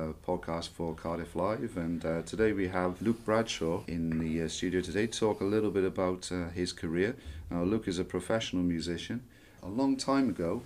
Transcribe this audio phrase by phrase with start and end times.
[0.00, 4.48] uh, podcast for Cardiff Live, and uh, today we have Luke Bradshaw in the uh,
[4.48, 7.16] studio today to talk a little bit about uh, his career.
[7.50, 9.22] Now, Luke is a professional musician.
[9.62, 10.62] A long time ago,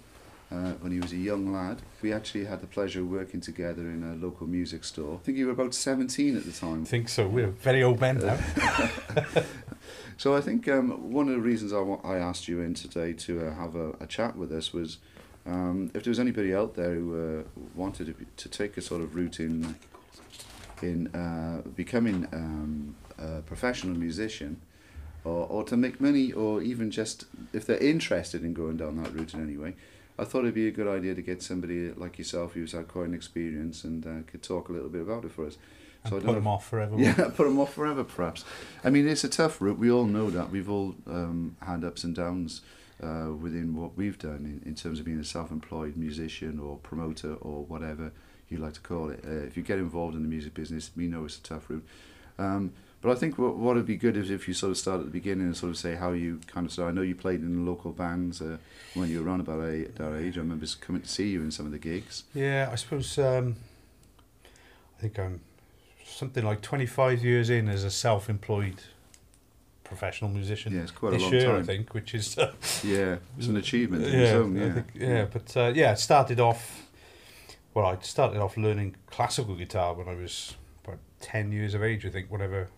[0.53, 3.83] uh, when he was a young lad, we actually had the pleasure of working together
[3.83, 5.15] in a local music store.
[5.21, 6.83] I think you were about 17 at the time.
[6.83, 7.27] I think so.
[7.27, 8.39] We're very old men now.
[10.17, 13.13] So I think um, one of the reasons I, wa- I asked you in today
[13.15, 14.99] to uh, have a, a chat with us was
[15.47, 17.43] um, if there was anybody out there who uh,
[17.75, 19.77] wanted to, be, to take a sort of route in
[20.83, 24.61] in uh, becoming um, a professional musician
[25.25, 29.13] or, or to make money or even just if they're interested in going down that
[29.15, 29.75] route in any way,
[30.19, 33.07] I thought it'd be a good idea to get somebody like yourself who's had quite
[33.09, 35.57] an experience and uh, could talk a little bit about it for us.
[36.05, 36.97] and I put them off forever.
[36.99, 38.45] yeah, put them off forever, perhaps.
[38.85, 39.79] I mean, it's a tough route.
[39.79, 40.51] We all know that.
[40.51, 42.61] We've all um, had ups and downs
[43.03, 47.35] uh, within what we've done in, in terms of being a self-employed musician or promoter
[47.35, 48.13] or whatever
[48.49, 49.25] you like to call it.
[49.27, 51.87] Uh, if you get involved in the music business, we know it's a tough route.
[52.39, 55.01] Um, but I think what what would be good is if you sort of start
[55.01, 56.93] at the beginning and sort of say how you kind of started.
[56.93, 58.57] I know you played in local bands uh,
[58.95, 60.39] when you were around about a, that age.
[60.39, 62.25] I remember coming to see you in some of the gigs.
[62.33, 63.19] Yeah, I suppose.
[63.19, 63.57] Um,
[64.97, 65.43] I think I'm
[66.03, 68.81] something like 25 years in as a self-employed
[69.95, 70.73] professional musician.
[70.75, 72.53] Yeah, it's quite this a long year, I think, which is uh,
[72.85, 74.57] Yeah, it's an achievement yeah, own.
[74.57, 75.25] Yeah, think- yeah.
[75.33, 76.89] But uh, yeah, started off.
[77.75, 82.07] Well, I started off learning classical guitar when I was about 10 years of age,
[82.07, 82.69] I think, whatever,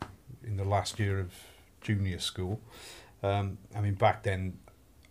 [0.43, 1.33] in the last year of
[1.83, 2.61] junior school.
[3.23, 4.59] Um, I mean, back then,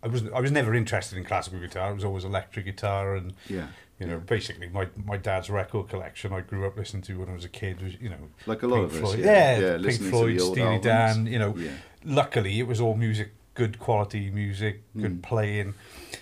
[0.02, 1.90] I was I was never interested in classical guitar.
[1.90, 3.66] It was always electric guitar and yeah.
[3.98, 7.32] you know, basically my, my dad's record collection I grew up listening to when I
[7.34, 9.00] was a kid was, you know, Like a lot Pink of us.
[9.00, 9.18] Floyd.
[9.24, 10.84] Yeah, Yeah, Pink listening Floyd, to the old Steely albums.
[10.84, 11.56] Dan, you know.
[11.56, 11.70] Yeah.
[12.06, 15.22] Luckily it was all music, good quality music, good Mm.
[15.22, 15.74] playing.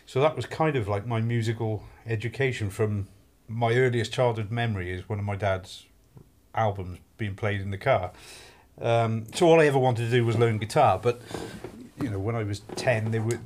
[0.07, 3.07] So that was kind of like my musical education from
[3.49, 5.85] my earliest childhood memory is one of my dad's
[6.55, 8.13] albums being played in the car.
[8.81, 11.21] Um, so all I ever wanted to do was learn guitar, but
[12.03, 13.39] you know, when I was 10 there were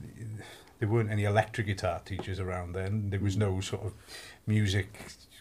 [0.78, 3.10] there weren't any electric guitar teachers around then.
[3.10, 3.92] There was no sort of
[4.46, 4.86] music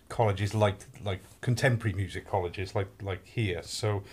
[0.10, 3.62] colleges like like contemporary music colleges like like here.
[3.64, 4.04] So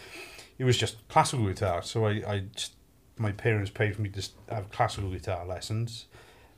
[0.58, 1.82] it was just classical guitar.
[1.82, 2.74] So I, I just,
[3.18, 6.06] my parents paid for me to have classical guitar lessons.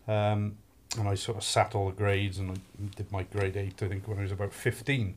[0.09, 0.57] Um,
[0.99, 2.55] and I sort of sat all the grades and I
[2.97, 5.15] did my grade eight, I think, when I was about 15.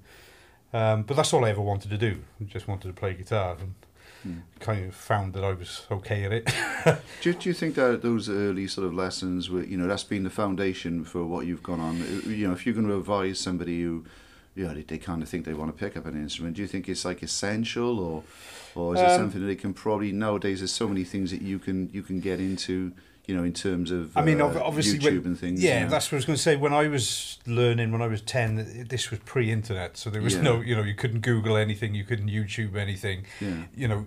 [0.74, 2.20] Um, but that's all I ever wanted to do.
[2.40, 3.74] I just wanted to play guitar and
[4.28, 4.42] Mm.
[4.60, 6.46] kind of found that I was okay at it.
[7.22, 10.04] Do, you- do you think that those early sort of lessons were, you know, that's
[10.04, 12.02] been the foundation for what you've gone on?
[12.02, 14.04] Uh, You know, if you're going to advise somebody who,
[14.56, 16.62] you know, they, they kind of think they want to pick up an instrument, do
[16.62, 18.24] you think it's like essential or,
[18.76, 20.60] or is it Um, something that they can probably nowadays?
[20.60, 22.94] There's so many things that you can you can get into,
[23.26, 25.62] you know, in terms of I mean, uh, obviously, YouTube when, and things.
[25.64, 25.92] Yeah, you know?
[25.92, 26.56] that's what I was going to say.
[26.56, 30.42] When I was learning, when I was ten, this was pre-internet, so there was Yeah.
[30.42, 33.26] no, you know, you couldn't Google anything, you couldn't YouTube anything.
[33.40, 33.64] yeah.
[33.76, 34.06] You know,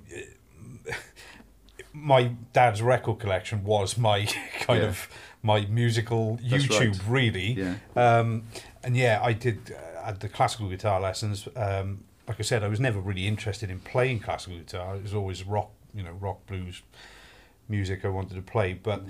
[1.92, 4.24] my dad's record collection was my
[4.60, 4.88] kind Yeah.
[4.88, 5.08] of
[5.42, 7.08] my musical That's YouTube, right.
[7.08, 7.52] really.
[7.52, 7.74] Yeah.
[7.96, 8.44] Um,
[8.84, 11.48] and yeah, I did uh, had the classical guitar lessons.
[11.56, 14.97] Um, like I said, I was never really interested in playing classical guitar.
[14.97, 16.83] It was always rock, you know, rock blues
[17.69, 18.75] music I wanted to play.
[18.75, 19.03] But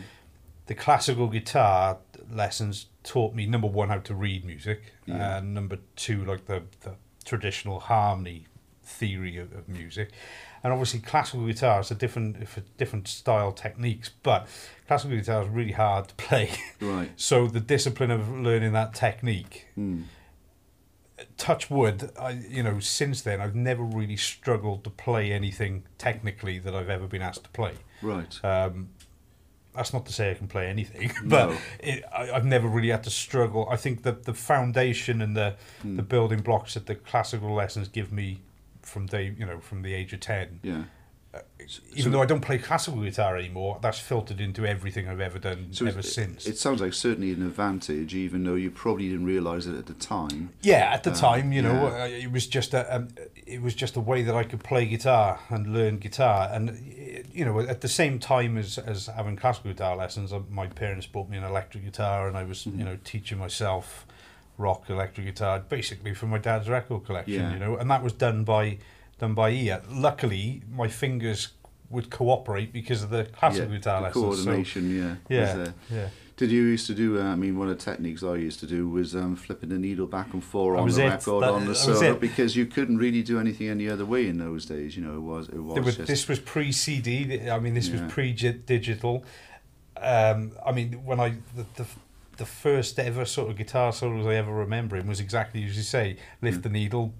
[0.66, 1.98] the classical guitar
[2.30, 5.38] lessons taught me number one how to read music, Yeah.
[5.38, 8.46] and number two like the, the traditional harmony
[8.82, 10.10] theory of, of music.
[10.64, 14.46] And obviously, classical guitar is a different, for different style techniques, but
[14.86, 16.50] classical guitar is really hard to play.
[16.80, 17.10] Right.
[17.16, 20.04] So the discipline of learning that technique, Mm.
[21.36, 26.58] Touch wood, I you know since then I've never really struggled to play anything technically
[26.60, 27.74] that I've ever been asked to play.
[28.02, 28.38] Right.
[28.44, 28.88] Um,
[29.74, 31.56] that's not to say I can play anything, but No.
[31.80, 33.66] it, I, I've never really had to struggle.
[33.70, 35.96] I think that the foundation and the Mm.
[35.96, 38.40] the building blocks that the classical lessons give me
[38.82, 40.60] from day you know from the age of ten.
[40.62, 40.84] Yeah.
[41.94, 45.38] Even so- though I don't play classical guitar anymore, that's filtered into everything I've ever
[45.38, 46.46] done So ever since.
[46.46, 49.94] It sounds like certainly an advantage, even though you probably didn't realise it at the
[49.94, 50.50] time.
[50.60, 52.02] Yeah, at the Um, time, you know, yeah.
[52.02, 53.08] uh, it was just a um,
[53.46, 56.72] it was just a way that I could play guitar and learn guitar, and uh,
[57.32, 61.06] you know, at the same time as as having classical guitar lessons, uh, my parents
[61.06, 62.78] bought me an electric guitar, and I was Mhm.
[62.78, 64.06] you know teaching myself
[64.58, 67.52] rock electric guitar basically from my dad's record collection, Yeah.
[67.54, 68.78] you know, and that was done by
[69.22, 69.80] done by ear.
[69.90, 71.48] Luckily, my fingers
[71.90, 74.24] would cooperate because of the classical yeah, guitar the lessons.
[74.38, 75.36] so- coordination, yeah.
[75.36, 76.08] yeah, yeah.
[76.36, 77.20] Did you used to do?
[77.20, 79.78] Uh, I mean, one of the techniques I used to do was um, flipping the
[79.78, 81.08] needle back and forth on the it.
[81.10, 82.20] record That- on the that was server it.
[82.20, 84.96] because you couldn't really do anything any other way in those days.
[84.96, 87.48] You know, it was it was just this was pre CD.
[87.48, 88.02] I mean, this Yeah.
[88.02, 89.24] was pre digital.
[89.98, 91.86] Um, I mean, when I the, the
[92.38, 96.16] the first ever sort of guitar solos I ever remember was exactly as you say:
[96.40, 96.62] lift Mm.
[96.62, 97.14] the needle,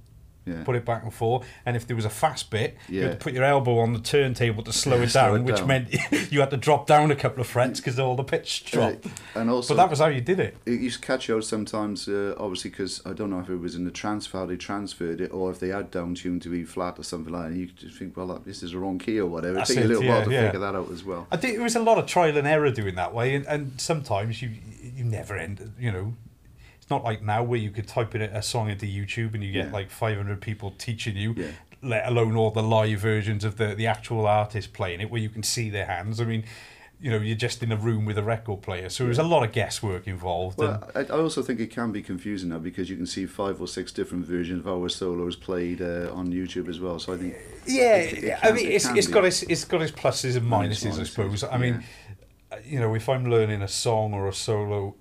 [0.44, 0.64] Yeah.
[0.64, 1.46] put it back and forth.
[1.64, 4.00] And if there was a fast bit, you had to put your elbow on the
[4.00, 5.68] turntable to slow it Slow down, it which down.
[5.68, 5.94] meant
[6.32, 9.06] you had to drop down a couple of frets because all the pitch dropped.
[9.36, 10.56] And also, But that was how you did it.
[10.66, 13.56] it used to catch you out sometimes, uh, obviously, because I don't know if it
[13.56, 16.54] was in the transfer how they transferred it, or if they had down tuned to
[16.54, 17.48] E flat or something like that.
[17.52, 19.54] And you could think, well, that- this is the wrong key or whatever.
[19.54, 20.44] That's it took it, a little yeah, while to yeah.
[20.46, 21.26] figure that out as well.
[21.30, 23.80] I think it was a lot of trial and error doing that way, and, and
[23.80, 24.50] sometimes you
[24.96, 25.72] you never end.
[25.78, 26.14] You know,
[26.94, 29.66] not like now where you could type in a, song into YouTube and you get
[29.66, 29.72] Yeah.
[29.72, 31.34] like 500 people teaching you.
[31.36, 31.50] Yeah.
[31.82, 35.28] Let alone all the live versions of the the actual artist playing it, where you
[35.36, 36.20] can see their hands.
[36.20, 36.44] I mean,
[37.00, 39.42] you know, you're just in a room with a record player, so there's a lot
[39.46, 40.60] of guesswork involved.
[40.60, 43.26] and, Well, I, I also think it can be confusing now because you can see
[43.26, 47.00] five or six different versions of our solos played uh, on YouTube as well.
[47.00, 47.34] So I think
[47.66, 49.12] Yeah, It- it I mean, it it's, can it's be.
[49.16, 51.44] got its it's got its pluses and Minus, minuses, I minuses, suppose.
[51.56, 51.76] I mean,
[52.72, 54.94] you know, if I'm learning a song or a solo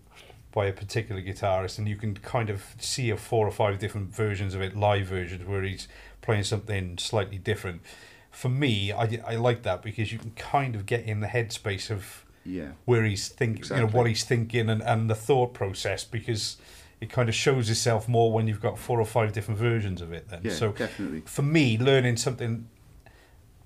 [0.52, 4.14] by a particular guitarist, and you can kind of see a four or five different
[4.14, 5.88] versions of it, live versions where he's
[6.22, 7.82] playing something slightly different.
[8.30, 11.90] For me, I, I like that because you can kind of get in the headspace
[11.90, 16.04] of yeah, where he's thinking, you know, what he's thinking and, and the thought process
[16.04, 16.58] because
[17.00, 20.14] it kind of shows itself more when you've got four or five different versions of
[20.14, 20.42] it then.
[20.44, 21.22] yeah, so definitely.
[21.22, 22.68] for me, learning something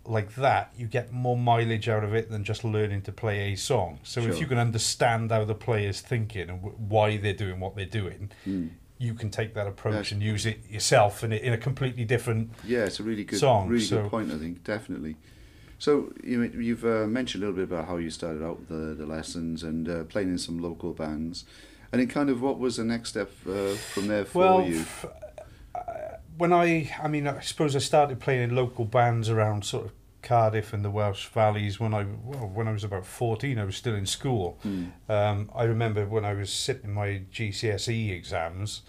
[0.08, 3.56] like that, you get more mileage out of it than just learning to play a
[3.56, 4.00] song.
[4.04, 7.76] So if you can understand how the player's thinking and w- why they're doing what
[7.76, 8.70] they're doing, Mm.
[8.98, 10.12] you can take that approach Yes.
[10.14, 12.52] and use it yourself in a, in a completely different.
[12.66, 14.32] Yeah, it's a really good, song, really so- good point.
[14.32, 15.16] I think definitely.
[15.78, 18.96] So you you've uh, mentioned a little bit about how you started out with the
[18.96, 21.44] the lessons and uh, playing in some local bands,
[21.92, 24.80] and then kind of what was the next step uh, from there for well, you?
[24.80, 25.06] f-
[25.76, 29.86] uh, when I, I mean, I suppose I started playing in local bands around sort
[29.86, 29.92] of
[30.22, 33.60] Cardiff and the Welsh Valleys when I, well, when I was about fourteen.
[33.60, 34.58] I was still in school.
[34.66, 34.92] Mm.
[35.08, 38.82] Um, I remember when I was sitting my GCSE exams,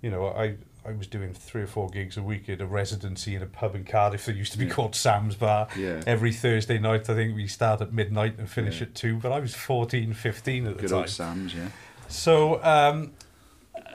[0.00, 0.56] you know, I,
[0.86, 3.74] I was doing three or four gigs a week at a residency in a pub
[3.74, 4.70] in Cardiff that used to be Yeah.
[4.72, 5.68] called Sam's Bar.
[5.76, 8.86] Yeah, Every Thursday night, I think we start at midnight and finish Yeah.
[8.86, 10.98] at two, but I was 14, 15 at the good time.
[11.00, 11.54] old Sam's.
[11.54, 11.68] Yeah,
[12.08, 13.12] So, um,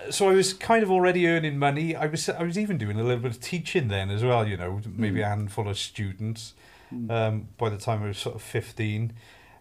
[0.09, 1.95] so I was kind of already earning money.
[1.95, 4.47] I was I was even doing a little bit of teaching then as well.
[4.47, 5.29] You know, maybe a Mm.
[5.29, 6.53] handful of students.
[6.93, 7.09] Mm.
[7.11, 9.13] Um, by the time I was sort of fifteen,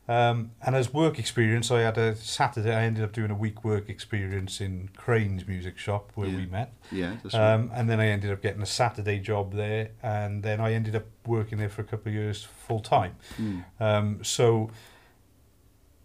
[0.09, 2.75] um, and as work experience, I had a Saturday.
[2.75, 6.73] I ended up doing a week work experience in Crane's music shop where we met.
[6.91, 7.53] yeah, that's right.
[7.55, 10.95] Um, and then I ended up getting a Saturday job there, and then I ended
[10.97, 13.15] up working there for a couple of years full time.
[13.41, 13.65] Mm.
[13.81, 14.71] Um, so,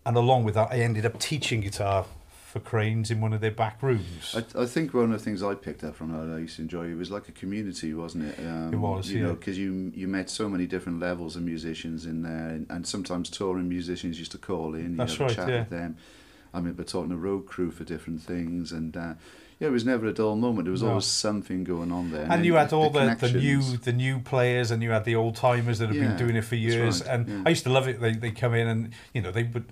[0.06, 2.06] and along with that, I ended up teaching guitar
[2.60, 4.36] for Cranes in one of their back rooms.
[4.36, 6.62] I, I think one of the things I picked up from that I used to
[6.64, 8.40] enjoy it was like a community, wasn't it?
[8.40, 9.28] Um, It was, you yeah.
[9.28, 12.88] know, because you you met so many different levels of musicians in there, and, and
[12.88, 14.92] sometimes touring musicians used to call in.
[14.92, 15.60] You That's a right, chat yeah.
[15.60, 15.98] with them.
[16.54, 19.14] I remember talking to road crew for different things, and uh,
[19.60, 20.66] yeah, it was never a dull moment.
[20.66, 20.90] There was No.
[20.90, 22.24] always something going on there.
[22.24, 23.44] and then you had all the, the, connections.
[23.44, 26.36] new the new players and you had the old timers that have Yeah, been doing
[26.36, 27.44] it for years right, and yeah.
[27.46, 29.66] I used to love it they they come in and you know they would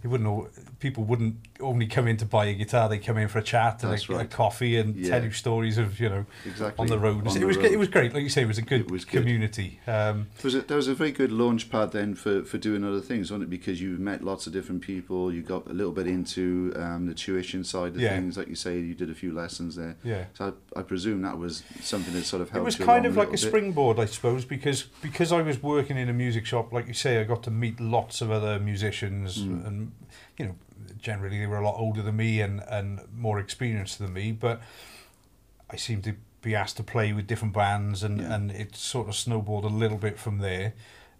[0.00, 0.48] they wouldn't know
[0.80, 3.82] people wouldn't only come in to buy a guitar they come in for a chat
[3.84, 5.10] and a, a coffee and Yeah.
[5.10, 7.66] tell you stories of you know exactly on the road on it the was road.
[7.66, 9.22] it was great like you say it was a good, It was good.
[9.22, 12.58] community um, There was a, there was a very good launch pad then for, for
[12.58, 13.50] doing other things, wasn't it?
[13.50, 15.32] Because you met lots of different people.
[15.32, 18.14] You got a little bit into um, the tuition side of Yeah.
[18.16, 18.78] things, like you say.
[18.80, 19.96] You did a few lessons there.
[20.02, 22.62] yeah So I, I presume that was something that sort of helped.
[22.62, 23.40] It was kind of like a bit.
[23.40, 27.20] springboard, I suppose, because because I was working in a music shop, like you say,
[27.20, 29.66] I got to meet lots of other musicians, Mm.
[29.66, 29.92] and
[30.38, 30.54] you know,
[30.98, 34.60] generally they were a lot older than me and and more experienced than me, but
[35.70, 38.34] I seemed to be asked to play with different bands, and Yeah.
[38.34, 40.74] and it sort of snowballed a little bit from there.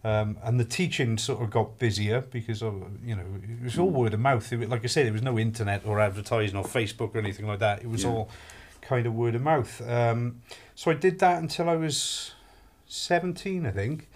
[0.04, 3.88] Um, and the teaching sort of got busier because of you know it was all
[3.90, 4.52] word of mouth.
[4.52, 7.61] It, like I said, there was no internet or advertising or Facebook or anything like
[7.61, 7.83] that.
[7.83, 8.11] It was Yeah.
[8.11, 8.31] all
[8.81, 9.81] kind of word of mouth.
[9.88, 10.42] Um,
[10.75, 12.33] so I did that until I was
[12.88, 14.09] 17, I think.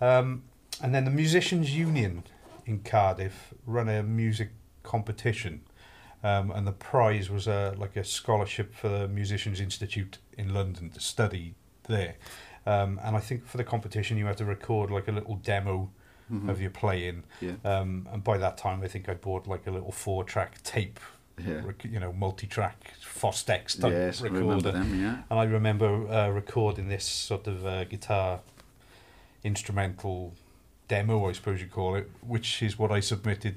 [0.00, 0.42] Um,
[0.82, 2.24] and then the Musicians Union
[2.66, 4.50] in Cardiff run a music
[4.84, 5.62] competition.
[6.22, 10.88] Um, and the prize was a, like a scholarship for the Musicians Institute in London
[10.90, 11.54] to study
[11.88, 12.14] there.
[12.64, 15.90] Um, and I think for the competition, you had to record like a little demo
[16.32, 16.48] Mhm.
[16.48, 17.24] of your playing.
[17.42, 20.62] Yeah, Um, and by that time, I think I bought like a little four track
[20.62, 20.98] tape,
[21.36, 21.60] yeah.
[21.62, 24.72] rec- you know, multi track Fostex type Yes, recorder.
[24.72, 25.18] them, yeah.
[25.28, 28.40] And I remember uh, recording this sort of uh, guitar
[29.42, 30.32] instrumental
[30.88, 33.56] demo, I suppose you call it, which is what I submitted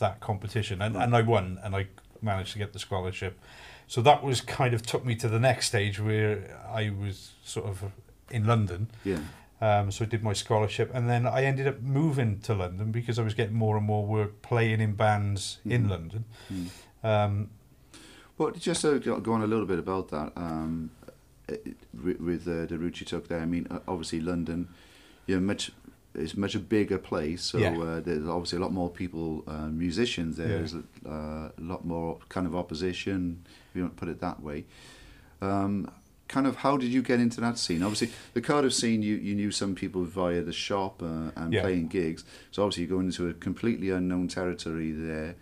[0.00, 1.86] that competition, and, and I won, and I
[2.20, 3.38] managed to get the scholarship.
[3.86, 7.66] So that was kind of took me to the next stage where I was sort
[7.66, 7.84] of
[8.30, 8.88] in London.
[9.04, 9.18] Yeah,
[9.60, 13.18] Um, so I did my scholarship, and then I ended up moving to London because
[13.18, 15.90] I was getting more and more work playing in bands in Mhm.
[15.90, 16.24] London.
[16.52, 16.68] Mm.
[17.04, 17.50] Um,
[18.38, 20.90] Well, just to go on a little bit about that, um,
[22.02, 23.40] with uh, the route you took there.
[23.40, 24.68] I mean, obviously London,
[25.26, 25.72] you know, much
[26.14, 27.76] it's much a bigger place, so Yeah.
[27.78, 30.48] uh, there's obviously a lot more people, uh, musicians there.
[30.48, 30.56] Yeah.
[30.58, 34.42] There's uh, a lot more kind of opposition, if you want to put it that
[34.42, 34.64] way.
[35.40, 35.90] Um,
[36.28, 37.82] kind of, how did you get into that scene?
[37.82, 41.62] Obviously, the Cardiff scene, you, you knew some people via the shop uh, and Yeah.
[41.62, 42.24] playing gigs.
[42.50, 45.36] So obviously, you're going into a completely unknown territory there.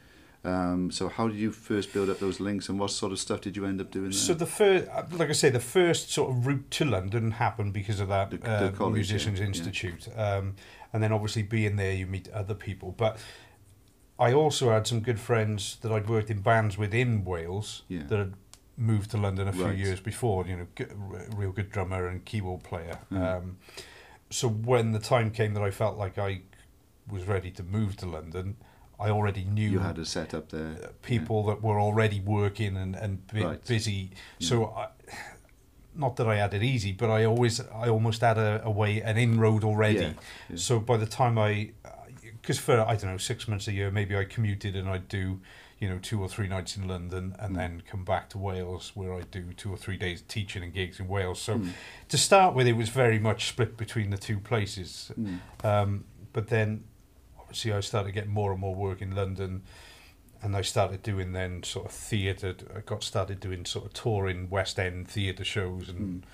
[0.44, 3.40] Um, so how did you first build up those links, and what sort of stuff
[3.40, 4.12] did you end up doing there?
[4.12, 7.98] So the first, like I say, the first sort of route to London happened because
[8.00, 9.48] of that The- the uh, college, Musicians yeah, yeah.
[9.48, 10.54] Institute, Um,
[10.92, 12.92] and then obviously being there, you meet other people.
[12.96, 13.18] But
[14.18, 18.04] I also had some good friends that I'd worked in bands with in Wales Yeah.
[18.08, 18.34] that had
[18.76, 19.76] moved to London a few Right.
[19.76, 20.46] years before.
[20.46, 20.86] You know,
[21.36, 22.98] real good drummer and keyboard player.
[23.12, 23.36] Mm.
[23.38, 23.58] Um,
[24.30, 26.42] so when the time came that I felt like I
[27.08, 28.56] was ready to move to London,
[29.00, 30.76] I already knew you had a setup there.
[30.82, 33.64] uh, people that were already working and, and bu- Right.
[33.64, 34.10] busy.
[34.40, 34.88] So, I,
[35.94, 39.00] not that I had it easy, but I always, I almost had a, a way,
[39.02, 39.98] an inroad already.
[40.00, 40.12] Yeah,
[40.50, 40.56] yeah.
[40.56, 41.70] So by the time I,
[42.40, 45.40] because for I don't know six months a year, maybe I commuted and I'd do,
[45.80, 47.58] you know, two or three nights in London and Mm.
[47.58, 50.98] then come back to Wales where I do two or three days teaching and gigs
[51.00, 51.40] in Wales.
[51.40, 51.70] So Mm.
[52.08, 55.10] to start with, it was very much split between the two places.
[55.18, 55.38] Mm.
[55.64, 56.84] Um, but then,
[57.48, 59.62] obviously, I started getting more and more work in London,
[60.42, 62.54] and I started doing then sort of theatre.
[62.76, 66.26] I got started doing sort of touring West End theatre shows, and Mm.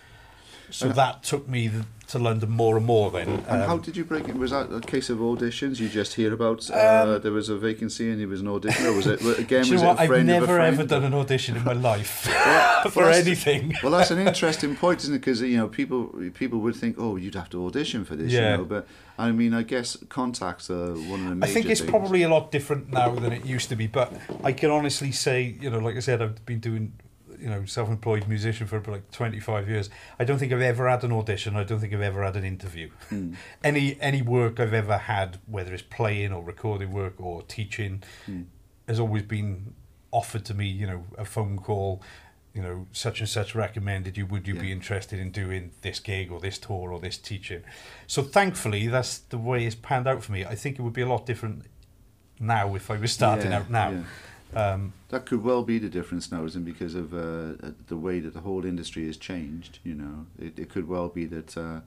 [0.75, 1.71] So And- that took me
[2.09, 3.11] to London more and more.
[3.11, 4.35] Then, And how Um, did you break it?
[4.37, 5.81] Was that a case of auditions?
[5.81, 8.85] You just hear about uh, Um, there was a vacancy and there was an audition,
[8.87, 9.61] or was it again?
[9.71, 9.97] was it what?
[9.99, 13.15] a I've friend a never ever done an audition in my life Well, for well,
[13.15, 13.75] anything.
[13.83, 15.19] Well, that's an interesting point, isn't it?
[15.21, 18.51] Because you know, people people would think, oh, you'd have to audition for this, Yeah.
[18.51, 18.65] you know.
[18.65, 18.87] But
[19.19, 21.91] I mean, I guess contacts are one of the I think it's things.
[21.91, 24.13] probably a lot different now than it used to be, but
[24.43, 26.93] I can honestly say, you know, like I said, I've been doing,
[27.41, 29.91] you know, self-employed musician for like 25 years.
[30.19, 31.57] I don't think I've ever had an audition.
[31.57, 32.91] I don't think I've ever had an interview.
[33.11, 33.35] Mm.
[33.65, 38.47] Any any work I've ever had, whether it's playing or recording work or teaching, Mm.
[38.89, 39.75] has always been
[40.11, 40.67] offered to me.
[40.67, 42.03] You know, a phone call.
[42.57, 44.27] You know, such and such recommended you.
[44.27, 47.65] Would you be interested in doing this gig or this tour or this teaching?
[48.07, 50.45] So thankfully, that's the way it's panned out for me.
[50.45, 51.65] I think it would be a lot different
[52.39, 53.91] now if I was starting Yeah, out now.
[53.91, 54.03] yeah.
[54.55, 56.73] Um, That could well be the difference now, isn't it?
[56.73, 59.79] Because of uh, the way that the whole industry has changed.
[59.85, 61.57] You know, it, it could well be that.
[61.57, 61.81] Uh,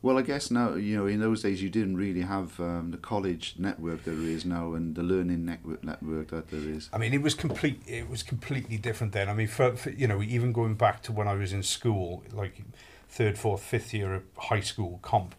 [0.00, 2.96] well, I guess now you know in those days you didn't really have um, the
[2.96, 6.88] college network there is now and the learning network network that there is.
[6.92, 7.82] I mean, it was complete.
[7.86, 9.28] It was completely different then.
[9.28, 12.24] I mean, for, for you know, even going back to when I was in school,
[12.32, 12.62] like
[13.08, 15.36] third, fourth, fifth year of high school comp,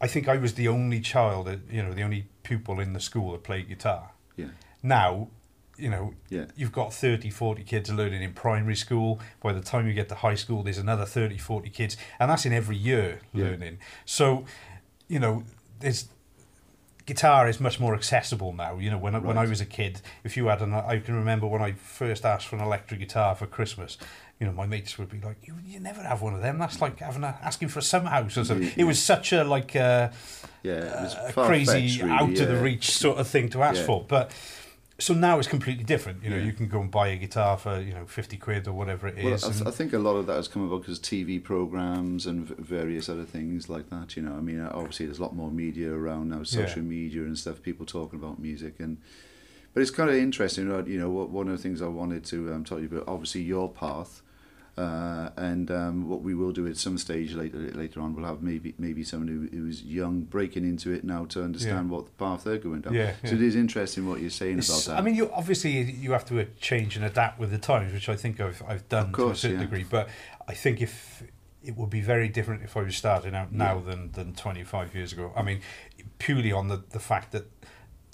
[0.00, 3.32] I think I was the only child, you know, the only pupil in the school
[3.32, 4.10] that played guitar.
[4.36, 4.48] Yeah,
[4.82, 5.28] Now,
[5.78, 9.20] you know, yeah, you've got 30, 40 kids learning in primary school.
[9.42, 11.96] By the time you get to high school, there's another 30, 40 kids.
[12.18, 13.44] And that's in every year Yeah.
[13.44, 13.78] learning.
[14.04, 14.44] So,
[15.08, 15.44] you know,
[15.80, 16.08] there's
[17.06, 18.76] guitar is much more accessible now.
[18.78, 21.14] You know, when, I when I was a kid, if you had an, I can
[21.14, 23.96] remember when I first asked for an electric guitar for Christmas,
[24.38, 26.58] you know, my mates would be like, you, you never have one of them.
[26.58, 28.66] That's like having a, asking for a summer house or something.
[28.68, 30.10] Yeah, It was such a, like, uh,
[30.62, 30.72] yeah.
[30.74, 33.86] It was a crazy really, out of the reach sort of thing to ask Yeah.
[33.86, 34.04] for.
[34.06, 34.30] But
[35.00, 36.24] so now it's completely different.
[36.24, 36.44] You know, Yeah.
[36.44, 39.16] you can go and buy a guitar for you know fifty quid or whatever it
[39.22, 39.34] Well.
[39.34, 42.46] I, th- I think a lot of that has come about because TV programs and
[42.46, 44.16] v- various other things like that.
[44.16, 47.38] You know, I mean, obviously there's a lot more media around now, social media and
[47.38, 47.62] stuff.
[47.62, 48.98] People talking about music and,
[49.72, 50.66] but it's kind of interesting.
[50.88, 53.68] You know, one of the things I wanted to um, to you about, obviously your
[53.70, 54.22] path,
[54.78, 58.42] uh, and um, what we will do at some stage later later on, we'll have
[58.42, 62.44] maybe maybe someone who, who's young breaking into it now to understand what the path
[62.44, 62.94] they're going down.
[62.94, 65.00] Yeah, So it is interesting what you're saying It's- about that.
[65.00, 65.72] I mean, you obviously
[66.04, 69.10] you have to change and adapt with the times, which I think I've I've done
[69.12, 69.64] course, to a certain yeah.
[69.66, 69.86] degree.
[69.90, 70.08] But
[70.46, 71.22] I think if
[71.64, 73.90] it would be very different if I was starting out now Yeah.
[73.90, 75.32] than than twenty five years ago.
[75.36, 75.60] I mean,
[76.18, 77.44] purely on the the fact that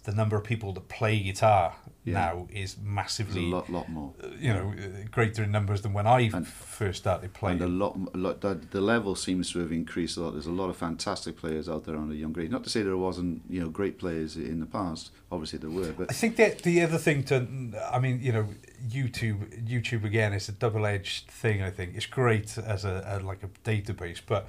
[0.05, 2.15] the number of people that play guitar Yeah.
[2.15, 4.13] now is There's a massively, lot, lot more.
[4.23, 7.63] uh, you know, uh, greater in numbers than when I And- first started playing.
[7.63, 10.33] And a lot, a lot the, the level seems to have increased a lot.
[10.33, 12.51] There's a lot of fantastic players out there on a young grade.
[12.51, 15.11] Not to say there wasn't, you know, great players in the past.
[15.33, 17.47] Obviously there were, but I think that the other thing to,
[17.91, 18.47] I mean, you know,
[18.87, 21.63] YouTube, YouTube again is a double-edged thing.
[21.63, 24.49] I think it's great as a, a like a database, but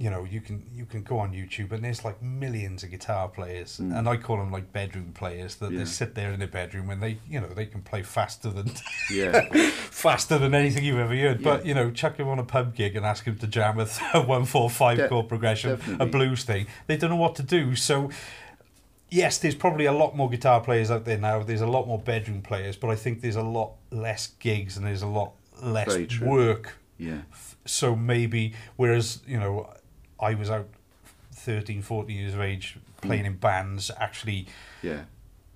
[0.00, 3.26] you know, you can you can go on YouTube and there's like millions of guitar
[3.28, 3.98] players, Mm.
[3.98, 5.80] and I call them like bedroom players that Yeah.
[5.80, 8.70] they sit there in their bedroom and they, you know, they can play faster than
[9.12, 9.48] yeah,
[9.90, 11.42] faster than anything you've ever heard.
[11.42, 13.88] But you know, chuck him on a pub gig and ask him to jam a
[14.14, 16.66] a one four five De- chord progression, a blues thing.
[16.86, 17.74] They don't know what to do.
[17.74, 18.10] So
[19.10, 21.42] yes, there's probably a lot more guitar players out there now.
[21.42, 24.86] There's a lot more bedroom players, but I think there's a lot less gigs and
[24.86, 27.22] there's a lot less work Yeah.
[27.64, 29.68] So maybe, whereas, you know,
[30.20, 30.68] I was out
[31.32, 34.46] 13, 14 years of age playing in bands, actually
[34.82, 35.02] Yeah.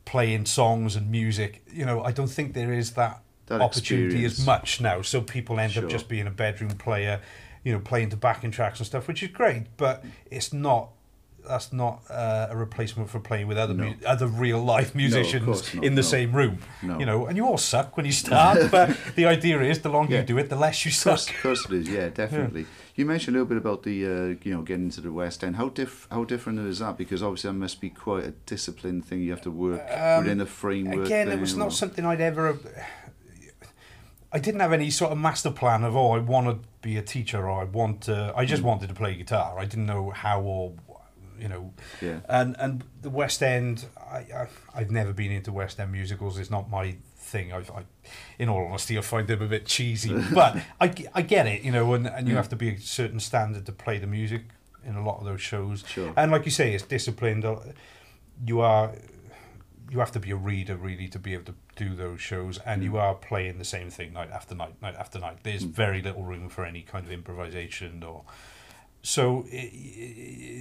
[0.04, 4.38] playing songs and music, you know, I don't think there is that, That opportunity experience.
[4.40, 5.02] as much now.
[5.02, 5.84] So people end Sure.
[5.84, 7.20] up just being a bedroom player,
[7.64, 10.90] you know, playing to backing tracks and stuff, which is great, but it's not.
[11.48, 13.86] That's not uh, a replacement for playing with other No.
[13.86, 16.06] mu- other real life musicians not, in the no.
[16.08, 16.58] same room.
[16.84, 17.00] No.
[17.00, 20.14] You know, and you all suck when you start, but the idea is the longer
[20.14, 20.20] Yeah.
[20.20, 21.18] you do it, the less you suck.
[21.18, 21.88] of course it is.
[21.88, 22.66] Yeah, definitely.
[22.94, 24.10] You mentioned a little bit about the uh,
[24.42, 25.56] you know getting into the West End.
[25.56, 26.98] How diff how different is that?
[26.98, 29.20] Because obviously that must be quite a disciplined thing.
[29.22, 31.06] You have to work Um, within a framework.
[31.06, 32.58] Again, there, it was or- not something I'd ever.
[34.34, 37.02] I didn't have any sort of master plan of oh I want to be a
[37.02, 38.32] teacher or I want to.
[38.36, 38.48] I Mm.
[38.48, 39.58] just wanted to play guitar.
[39.58, 40.72] I didn't know how or
[41.38, 41.72] you know.
[42.00, 42.20] Yeah.
[42.28, 46.38] And and the West End, I, I I've never been into West End musicals.
[46.38, 46.96] It's not my
[47.32, 47.52] thing.
[47.52, 47.82] I've, I,
[48.38, 50.12] in all honesty, I find them a bit cheesy.
[50.34, 52.40] but I, I get it, you know, and, and you Yeah.
[52.42, 54.42] have to be a certain standard to play the music
[54.84, 55.84] in a lot of those shows.
[55.86, 56.12] Sure.
[56.16, 57.44] And like you say, it's disciplined.
[57.44, 57.56] Uh,
[58.44, 58.88] You are,
[59.90, 62.82] you have to be a reader really to be able to do those shows, and
[62.82, 63.02] you mm.
[63.04, 65.38] are playing the same thing night after night, night after night.
[65.42, 65.70] There's mm.
[65.84, 68.22] very little room for any kind of improvisation or.
[69.04, 69.70] So it,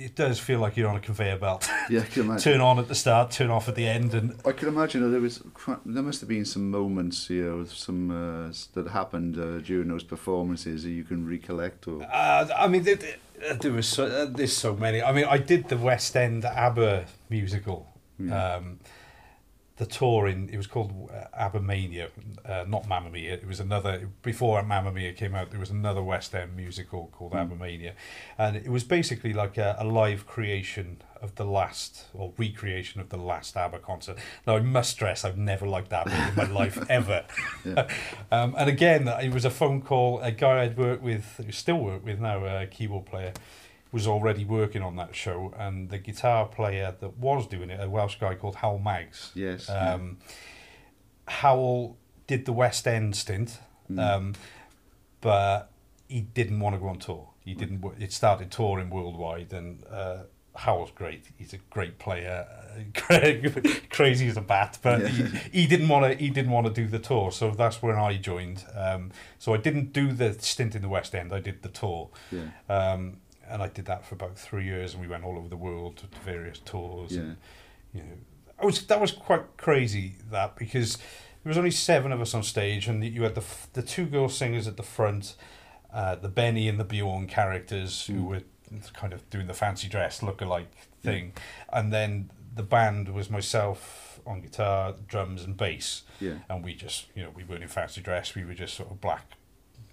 [0.05, 1.69] it, does feel like you're on a conveyor belt.
[1.89, 2.41] Yeah, I can imagine.
[2.53, 5.09] turn on at the start, turn off at the end, and I can imagine that
[5.09, 5.43] there was
[5.85, 10.03] there must have been some moments here, with some uh, that happened uh, during those
[10.03, 11.87] performances that you can recollect.
[11.87, 13.17] Or Uh, I mean, there, there-
[13.59, 15.01] there was so, uh, there's so many.
[15.01, 17.87] I mean, I did the West End ABBA musical.
[18.19, 18.55] Yeah.
[18.57, 18.79] Um,
[19.81, 22.09] the tour in it was called uh, ABBA Mania,
[22.45, 23.33] uh, not Mamma Mia.
[23.33, 25.49] It was another before Mamma Mia came out.
[25.49, 27.95] There was another West End musical called ABBA Mania,
[28.37, 33.09] and it was basically like a, a live creation of the last or recreation of
[33.09, 34.19] the last ABBA concert.
[34.45, 37.25] Now I must stress, I've never liked ABBA in my life ever.
[37.65, 37.87] Yeah.
[38.31, 40.19] um, and again, it was a phone call.
[40.21, 43.33] A guy I'd worked with, still work with now, a keyboard player,
[43.91, 47.89] was already working on that show, and the guitar player that was doing it, a
[47.89, 49.31] Welsh guy called Hywel Maggs.
[49.35, 49.93] yes, yeah.
[49.93, 50.17] Um,
[51.27, 51.95] Hywel
[52.27, 53.59] did the West End stint,
[53.91, 53.99] Mm.
[53.99, 54.33] um,
[55.19, 55.71] but
[56.07, 57.29] he didn't want to go on tour.
[57.43, 57.83] He didn't.
[57.99, 60.23] It started touring worldwide, and uh,
[60.55, 61.25] Hywel's great.
[61.37, 62.45] He's a great player,
[63.89, 65.07] crazy as a bat, but Yeah.
[65.07, 65.23] he,
[65.61, 66.15] he didn't want to.
[66.23, 68.63] He didn't want to do the tour, so that's when I joined.
[68.75, 71.33] Um, so I didn't do the stint in the West End.
[71.33, 72.09] I did the tour.
[72.31, 73.17] yeah, Um,
[73.51, 75.97] and I did that for about three years, and we went all over the world
[75.97, 77.11] to various tours.
[77.11, 77.37] yeah, And,
[77.93, 78.17] you know,
[78.61, 80.97] I was that was quite crazy that because
[81.43, 84.29] there was only seven of us on stage, and you had the the two girl
[84.29, 85.35] singers at the front,
[85.93, 88.27] uh, the Benny and the Bjorn characters who Mm.
[88.27, 88.41] were
[88.93, 90.71] kind of doing the fancy dress look-alike
[91.03, 91.33] thing,
[91.73, 97.07] and then the band was myself on guitar, drums, and bass, yeah, and we just
[97.15, 99.25] you know we weren't in fancy dress, we were just sort of black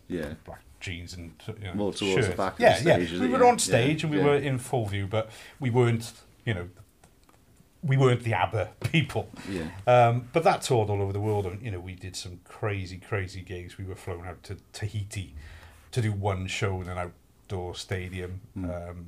[0.07, 0.35] yeah.
[0.44, 2.96] black jeans and you know, towards the back yeah, yeah.
[3.04, 4.24] stage, We were on stage yeah, and we yeah.
[4.24, 6.12] were in full view, but we weren't,
[6.44, 6.68] you know,
[7.82, 9.28] we weren't the ABBA people.
[9.48, 12.40] Yeah, Um, but that toured all over the world, and you know, we did some
[12.44, 13.78] crazy, crazy gigs.
[13.78, 15.34] We were flown out to Tahiti
[15.92, 18.40] to do one show in an outdoor stadium.
[18.56, 18.90] Mm.
[18.90, 19.06] Um,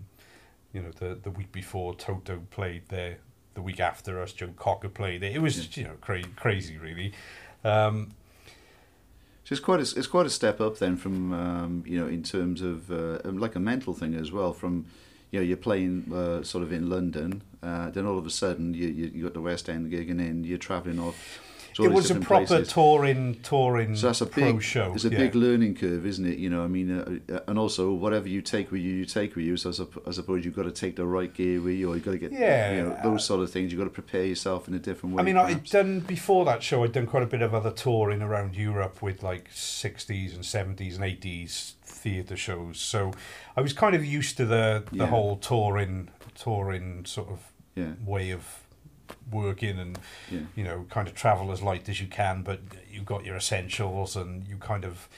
[0.72, 3.18] you know, the the week before Toto played there.
[3.54, 5.32] The week after us, Joe Cocker played there.
[5.32, 7.12] It was, you know, cra- crazy, really.
[7.64, 8.12] Um,
[9.50, 12.22] So it's quite a, it's quite a step up then from um, you know in
[12.22, 14.86] terms of uh, um, like a mental thing as well from
[15.32, 18.74] you know you're playing uh, sort of in London uh, then all of a sudden
[18.74, 21.40] you, you you got the West End gig and then you're travelling off
[21.78, 22.72] it was a proper places.
[22.72, 24.92] touring, touring So that's a big show.
[24.94, 25.18] It's a yeah.
[25.18, 26.38] big learning curve, isn't it?
[26.38, 29.36] You know, I mean, uh, uh, and also whatever you take with you, you take
[29.36, 29.56] with you.
[29.56, 31.94] So I, sup- I suppose you've got to take the right gear with you, or
[31.94, 32.72] you've got to get, Yeah.
[32.74, 33.72] you know, those sort of things.
[33.72, 35.20] You've got to prepare yourself in a different way.
[35.22, 36.84] I mean, I'd done before that show.
[36.84, 40.96] I'd done quite a bit of other touring around Europe with like sixties and seventies
[40.96, 42.78] and eighties theatre shows.
[42.80, 43.12] So
[43.56, 45.06] I was kind of used to the the Yeah.
[45.06, 47.38] whole touring touring sort of
[47.74, 48.60] yeah, way of
[49.30, 49.98] working and
[50.30, 53.36] yeah, you know kind of travel as light as you can, but you've got your
[53.36, 55.08] essentials and you kind of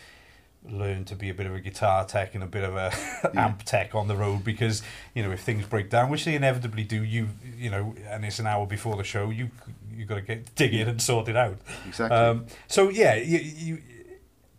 [0.68, 2.92] learn to be a bit of a guitar tech and a bit of a
[3.34, 3.46] Yeah.
[3.46, 4.80] amp tech on the road because
[5.12, 8.38] you know if things break down which they inevitably do you you know and it's
[8.38, 9.50] an hour before the show you
[9.92, 12.16] you got to get dig in and sort it out exactly.
[12.16, 13.82] um, so yeah you, you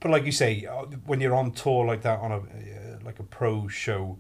[0.01, 2.41] but like you say uh, when you're on tour like that on a uh,
[3.05, 4.17] like a pro show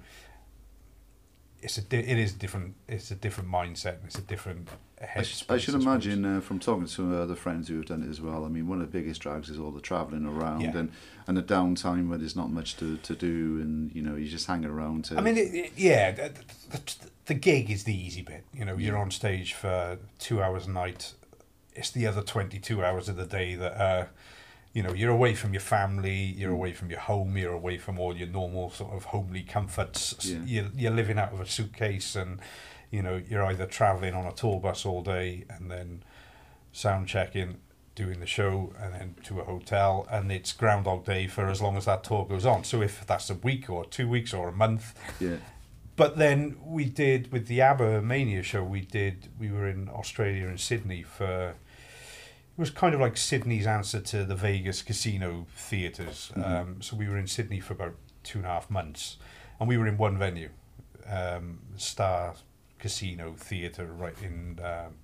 [1.61, 4.69] it's a di- it is different it's a different mindset and it's a different
[5.15, 8.03] I, sh- I should imagine uh, from talking to some other friends who have done
[8.03, 8.45] it as well.
[8.45, 10.77] I mean, one of the biggest drags is all the travelling around Yeah.
[10.77, 10.91] and,
[11.27, 14.47] and the downtime where there's not much to, to do, and you know, you're just
[14.47, 15.05] hang around.
[15.05, 16.31] To, I mean, it, it, yeah, the,
[16.71, 16.81] the,
[17.27, 18.43] the gig is the easy bit.
[18.53, 21.13] You know, you're on stage for two hours a night.
[21.75, 24.09] It's the other 22 hours of the day that are,
[24.73, 26.55] you know, you're away from your family, you're Mm.
[26.55, 30.15] away from your home, you're away from all your normal sort of homely comforts.
[30.25, 30.39] Yeah.
[30.45, 32.39] You're, you're living out of a suitcase, and
[32.93, 36.03] you know, you're either traveling on a tour bus all day and then
[36.71, 37.57] sound checking,
[37.95, 41.75] doing the show, and then to a hotel, and it's Groundhog Day for as long
[41.75, 42.63] as that tour goes on.
[42.63, 45.37] So if that's a week or two weeks or a month, Yeah.
[45.95, 48.63] but then we did with the ABBA Mania show.
[48.63, 49.29] We did.
[49.39, 51.55] We were in Australia and Sydney for.
[52.55, 56.31] It was kind of like Sydney's answer to the Vegas casino theaters.
[56.35, 56.45] Mhm.
[56.45, 59.17] Um, so we were in Sydney for about two and a half months,
[59.59, 60.49] and we were in one venue,
[61.07, 62.35] um, Star
[62.87, 64.95] Casino Theatre, right in um,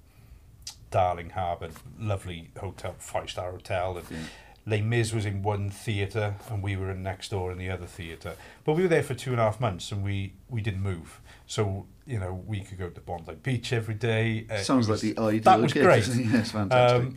[0.91, 1.69] Darling Harbour.
[1.97, 4.17] Lovely hotel, five star hotel, and Yeah.
[4.65, 7.85] Les Mis was in one theatre and we were in next door in the other
[7.87, 8.35] theatre.
[8.65, 11.21] But we were there for two and a half months and we, we didn't move.
[11.47, 14.45] So, you know, we could go to Bondi Beach every day.
[14.51, 15.41] Uh, Sounds was- like the ideal.
[15.43, 16.05] that was great.
[16.15, 17.01] Yes, fantastic.
[17.07, 17.15] Um,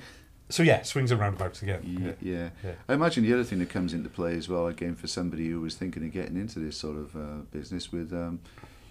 [0.49, 2.17] so, yeah, swings and roundabouts again.
[2.23, 2.49] yeah, yeah.
[2.65, 2.73] Yeah.
[2.89, 5.61] I imagine the other thing that comes into play as well, again, for somebody who
[5.61, 7.21] was thinking of getting into this sort of uh,
[7.51, 8.39] business with, um,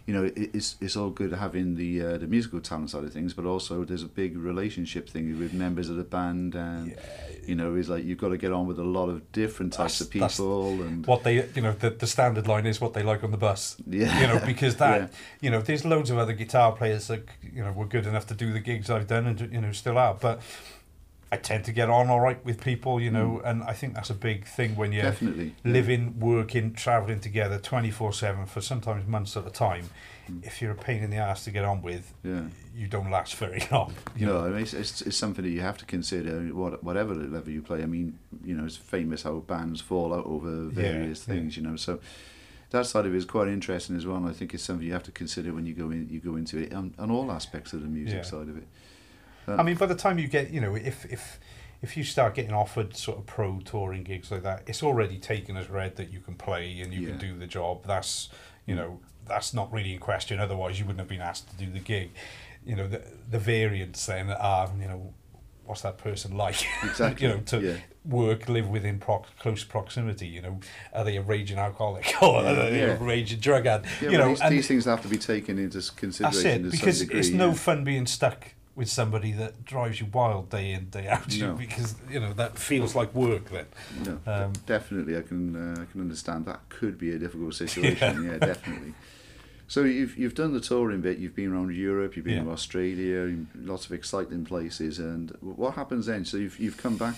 [0.08, 3.14] you know, it, it's it's all good having the uh, the musical talent side of
[3.14, 6.96] things, but also there's a big relationship thing with members of the band, and Yeah.
[7.48, 10.00] you know, it's like you've got to get on with a lot of different types
[10.00, 13.04] That's- of people, and What they, you know, the, the standard line is what they
[13.04, 13.78] like on the bus.
[13.88, 15.08] yeah, You know, because that, Yeah.
[15.42, 18.34] you know, there's loads of other guitar players that, you know, were good enough to
[18.34, 20.14] do the gigs I've done and, you know, still are.
[20.16, 20.42] But
[21.34, 24.10] I tend to get on all right with people, you know, and I think that's
[24.10, 29.38] a big thing when you're definitely living, working, travelling together 24 7 for sometimes months
[29.38, 29.86] at a time.
[30.30, 30.46] Mm.
[30.46, 32.44] If you're a pain in the ass to get on with, Yeah.
[32.76, 33.94] you don't last very long.
[34.14, 34.48] You no, know?
[34.48, 36.42] I mean, it's, it's, it's something that you have to consider.
[36.54, 40.26] What, whatever level you play, I mean, you know, it's famous how bands fall out
[40.26, 41.34] over various yeah.
[41.34, 41.56] things.
[41.56, 42.02] You know, so
[42.72, 44.18] that side of it is quite interesting as well.
[44.18, 46.10] And I think it's something you have to consider when you go in.
[46.10, 48.24] You go into it on, on all aspects of the music Yeah.
[48.24, 48.68] side of it.
[49.48, 51.40] I mean, by the time you get, you know, if if
[51.82, 55.58] if you start getting offered sort of pro touring gigs like that, it's already taken
[55.58, 57.08] as read that you can play and you Yeah.
[57.10, 57.86] can do the job.
[57.86, 58.30] That's
[58.66, 60.40] you know that's not really in question.
[60.40, 62.12] Otherwise, you wouldn't have been asked to do the gig.
[62.66, 65.14] You know, the the variants then are you know
[65.66, 66.56] what's that person like?
[66.84, 67.28] Exactly.
[67.28, 67.78] you know, to yeah.
[68.04, 70.28] work, live within prox- close proximity.
[70.28, 70.60] You know,
[70.94, 72.94] are they a raging alcoholic or are they Yeah.
[72.94, 74.02] a raging drug addict?
[74.02, 76.64] Yeah, you know, these, these things have to be taken into s- that's consideration it
[76.66, 77.20] to because some degree.
[77.20, 81.32] it's no fun being stuck with somebody that drives you wild day in day out.
[81.40, 81.54] No.
[81.54, 83.68] because you know that feels like work then.
[84.06, 88.24] No, Um, definitely, I can uh, I can understand that could be a difficult situation.
[88.28, 88.38] yeah.
[88.40, 88.94] definitely.
[89.68, 91.20] So you've you've done the touring bit.
[91.20, 92.16] You've been around Europe.
[92.16, 92.50] You've been Yeah.
[92.50, 93.20] to Australia.
[93.56, 94.98] Lots of exciting places.
[94.98, 96.26] And what happens then?
[96.26, 97.16] So you've you've come back,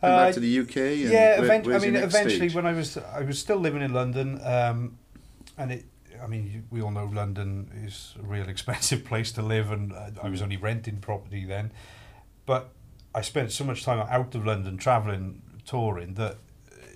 [0.00, 0.76] come Uh, back to the UK.
[0.96, 2.54] Yeah, where- I mean, eventually stage?
[2.56, 4.78] when I was I was still living in London, um,
[5.58, 5.84] and it.
[6.22, 10.10] I mean, we all know London is a real expensive place to live, and uh,
[10.22, 10.44] I was Mm.
[10.44, 11.72] only renting property then.
[12.46, 12.70] But
[13.14, 16.38] I spent so much time out of London traveling, touring that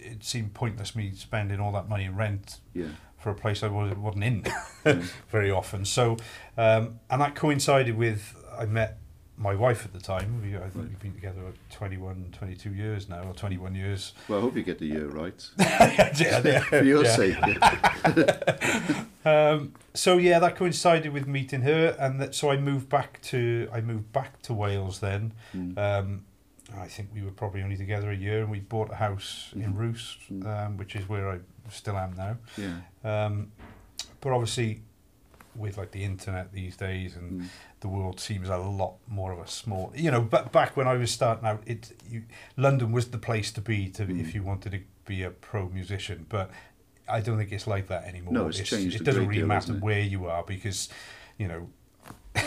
[0.00, 2.86] it seemed pointless me spending all that money in rent yeah,
[3.18, 4.44] for a place I was, wasn't in
[5.28, 5.84] very often.
[5.84, 6.16] So,
[6.56, 8.98] um, and that coincided with I met
[9.38, 10.40] my wife at the time.
[10.42, 14.12] We, I think we've been together about 21, 22 years now, or 21 years.
[14.28, 16.12] Well, I hope you get the year right yeah,
[16.44, 17.16] yeah, for your yeah.
[17.16, 18.96] sake.
[19.26, 23.68] Um, so yeah, that coincided with meeting her, and that, so I moved back to
[23.72, 25.32] I moved back to Wales then.
[25.52, 25.76] Mm.
[25.76, 26.24] Um,
[26.78, 29.74] I think we were probably only together a year, and we bought a house in
[29.74, 29.76] Mhm.
[29.76, 30.46] Rhoose, Mm.
[30.46, 31.38] um, which is where I
[31.70, 32.36] still am now.
[32.56, 32.76] yeah.
[33.02, 33.50] Um,
[34.20, 34.82] but obviously,
[35.56, 37.46] with like the internet these days, and Mm.
[37.86, 39.92] The world seems a lot more of a small.
[39.94, 42.22] You know, but back when I was starting out, it you,
[42.56, 44.20] London was the place to be to Mm.
[44.20, 46.26] if you wanted to be a pro musician.
[46.28, 46.50] But
[47.08, 48.32] I don't think it's like that anymore.
[48.34, 50.88] No, it's changed It doesn't really deal, matter where you are because,
[51.38, 51.68] you know.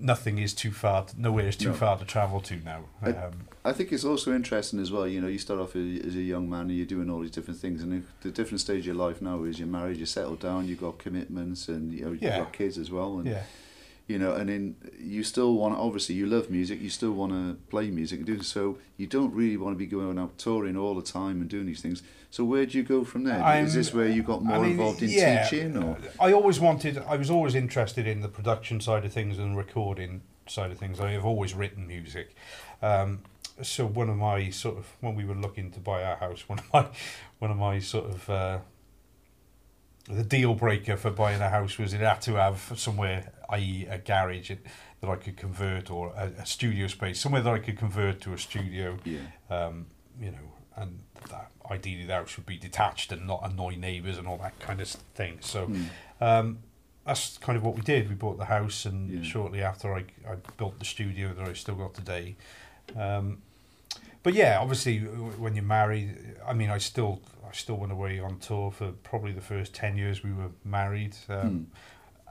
[0.00, 1.06] Nothing is too far.
[1.16, 1.74] Nowhere is too No.
[1.74, 2.84] far to travel to now.
[3.02, 3.32] I- Um,
[3.64, 5.08] I think it's also interesting as well.
[5.08, 7.58] You know, you start off as a young man and you're doing all these different
[7.58, 10.68] things, and the different stage of your life now is you're married, you're settled down,
[10.68, 13.42] you've got commitments, and you know you've got kids as well, and yeah,
[14.08, 17.30] you know, and then you still want to, obviously you love music, you still want
[17.30, 18.78] to play music and do so.
[18.96, 21.82] You don't really want to be going out touring all the time and doing these
[21.82, 22.02] things.
[22.30, 23.42] So where do you go from there?
[23.42, 26.32] I'm- is this where you got more I mean, involved in yeah, teaching, or I
[26.32, 26.98] always wanted.
[26.98, 31.00] I was always interested in the production side of things and recording side of things.
[31.00, 32.34] I have always written music.
[32.80, 33.20] Um,
[33.60, 36.58] so one of my sort of when we were looking to buy our house, one
[36.58, 36.86] of my
[37.40, 38.58] one of my sort of uh,
[40.08, 43.98] the deal breaker for buying a house was it had to have somewhere, i.e., a
[43.98, 44.60] garage it,
[45.00, 48.32] that I could convert or a, a studio space, somewhere that I could convert to
[48.32, 49.86] a studio yeah, um,
[50.20, 54.26] you know, and that ideally the house should be detached and not annoy neighbours and
[54.26, 55.38] all that kind of thing.
[55.40, 55.84] So Hmm.
[56.20, 56.58] um,
[57.04, 58.08] that's kind of what we did.
[58.08, 59.22] We bought the house, and Yeah.
[59.22, 62.36] shortly after, I, I built the studio that I still got today.
[62.96, 63.42] Um,
[64.22, 68.38] but yeah, obviously when you're married, I mean, I still I still went away on
[68.38, 71.68] tour for probably the first ten years we were married, um,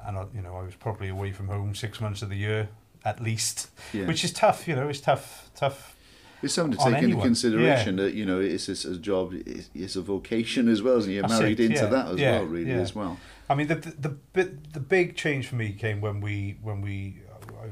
[0.05, 2.69] and I, you know I was probably away from home six months of the year
[3.05, 4.05] at least, Yeah.
[4.05, 4.67] which is tough.
[4.67, 5.95] You know, it's tough, tough.
[6.43, 7.23] It's something to take into anyone.
[7.23, 11.05] consideration that you know it's, it's a job, it's, it's a vocation as well, and
[11.11, 12.77] you're That's married it, into yeah, that as yeah, well, really yeah.
[12.77, 13.17] as well.
[13.49, 17.21] I mean, the the the, the big change for me came when we when we
[17.63, 17.69] I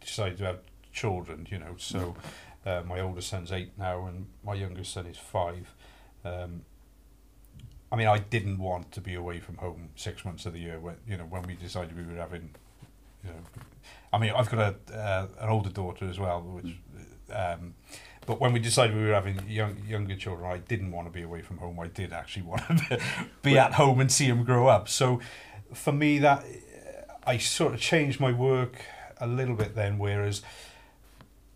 [0.00, 0.58] decided to have
[0.92, 1.46] children.
[1.50, 2.14] You know, so
[2.64, 5.74] uh, my oldest son's eight now, and my youngest son is five.
[6.28, 6.62] Um,
[7.90, 10.78] I mean, I didn't want to be away from home six months of the year.
[10.78, 12.50] When you know, when we decided we were having,
[13.24, 13.36] you know,
[14.12, 16.76] I mean, I've got a uh, an older daughter as well, which.
[17.32, 17.74] Um,
[18.28, 21.22] but when we decided we were having young, younger children, I didn't want to be
[21.22, 21.80] away from home.
[21.80, 22.60] I did actually want
[22.90, 23.00] to
[23.42, 24.86] be at home and see them grow up.
[24.86, 25.20] So,
[25.72, 26.44] for me, that
[27.26, 28.82] I sort of changed my work
[29.18, 29.98] a little bit then.
[29.98, 30.42] Whereas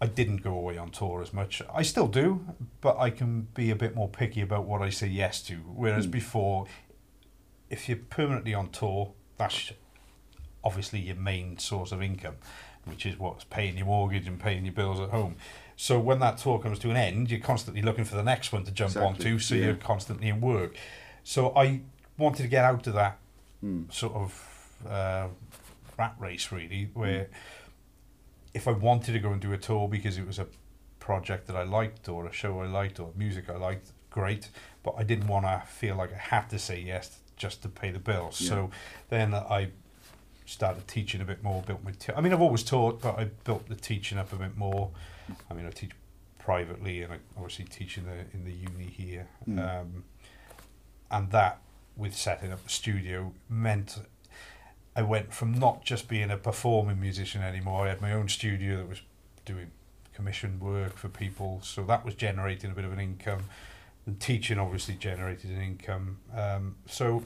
[0.03, 1.63] I didn't go away on tour as much.
[1.73, 2.45] I still do,
[2.81, 5.55] but I can be a bit more picky about what I say yes to.
[5.59, 6.11] Whereas Mm.
[6.11, 6.67] before,
[7.71, 9.73] if you're permanently on tour, that's
[10.65, 12.35] obviously your main source of income,
[12.85, 15.37] which is what's paying your mortgage and paying your bills at home.
[15.77, 18.65] So when that tour comes to an end, you're constantly looking for the next one
[18.65, 19.67] to jump Exactly, onto, so yeah.
[19.67, 20.75] you're constantly in work.
[21.23, 21.83] So I
[22.19, 23.19] wanted to get out of that
[23.65, 23.93] Mm.
[23.93, 24.49] sort of
[24.85, 25.29] uh,
[25.97, 27.27] rat race, really, Mm.
[28.55, 30.47] If I wanted to go and do a tour because it was a
[30.99, 34.49] project that I liked or a show I liked or music I liked, great.
[34.83, 37.91] But I didn't want to feel like I had to say yes just to pay
[37.91, 38.41] the bills.
[38.41, 38.49] Yeah.
[38.49, 38.71] So
[39.09, 39.71] then I
[40.47, 41.63] started teaching a bit more.
[41.63, 41.93] Built my.
[41.93, 44.91] T- I mean, I've always taught, but I built the teaching up a bit more.
[45.51, 45.93] I mean, I teach
[46.39, 49.29] privately, and I obviously teach in the in the uni here.
[49.49, 49.81] Mm.
[49.81, 50.05] Um,
[51.11, 51.61] and that,
[51.97, 53.99] with setting up the studio, meant
[54.95, 57.87] I went from not just being a performing musician anymore.
[57.87, 59.03] I had my own studio that was
[59.45, 59.71] doing
[60.15, 63.45] commission work for people, so that was generating a bit of an income.
[64.05, 66.19] And teaching obviously generated an income.
[66.37, 67.23] Um, so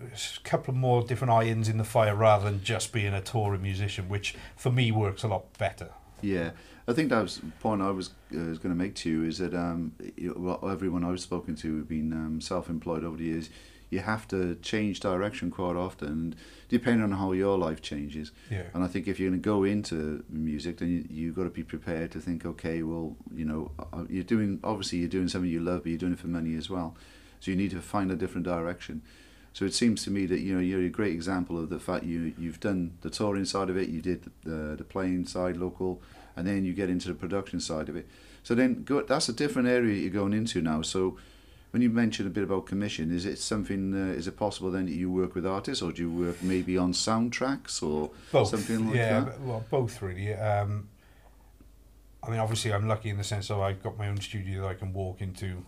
[0.00, 3.62] a couple of more different irons in the fire rather than just being a touring
[3.62, 5.90] musician, which for me works a lot better.
[6.20, 6.50] Yeah,
[6.88, 9.24] I think that was the point I was uh, was going to make to you
[9.24, 13.16] is that um, you know, well, everyone I've spoken to who've been um, self-employed over
[13.16, 13.50] the years,
[13.90, 16.34] you have to change direction quite often,
[16.68, 18.32] depending on how your life changes.
[18.50, 18.64] Yeah.
[18.72, 21.50] And I think if you're going to go into music, then you you got to
[21.50, 25.50] be prepared to think, okay, well, you know, uh, you're doing obviously you're doing something
[25.50, 26.96] you love, but you're doing it for money as well.
[27.40, 29.02] So you need to find a different direction.
[29.52, 32.04] So it seems to me that you know you're a great example of the fact
[32.04, 36.02] you you've done the touring side of it, you did the the playing side local,
[36.36, 38.08] and then you get into the production side of it.
[38.42, 40.82] So then go, that's a different area you're going into now.
[40.82, 41.16] So
[41.74, 43.92] when you mentioned a bit about commission, is it something?
[43.92, 46.78] Uh, is it possible then that you work with artists, or do you work maybe
[46.78, 49.38] on soundtracks or both something like yeah that?
[49.40, 50.88] b- well both really um
[52.22, 54.68] i mean obviously i'm lucky in the sense that i've got my own studio that
[54.68, 55.64] i can walk into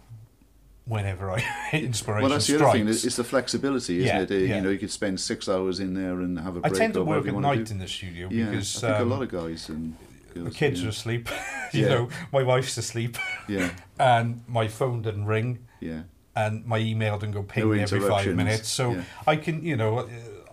[0.85, 1.43] whenever i
[1.73, 2.89] inspiration Well, that's the strikes other thing.
[3.09, 4.31] It's the flexibility, isn't Yeah, it?
[4.31, 4.57] Uh, yeah.
[4.57, 6.73] You know, you could spend six hours in there and have a break.
[6.75, 9.11] I tend to or work at night in the studio Yeah, because I think um,
[9.11, 9.97] a lot of guys and
[10.35, 10.87] the kids yeah.
[10.87, 11.29] are asleep
[11.73, 11.89] you Yeah.
[11.89, 16.03] know my wife's asleep Yeah, and my phone didn't ring yeah,
[16.35, 19.03] and my email doesn't go ping No every five minutes so yeah.
[19.27, 20.07] i can you know uh,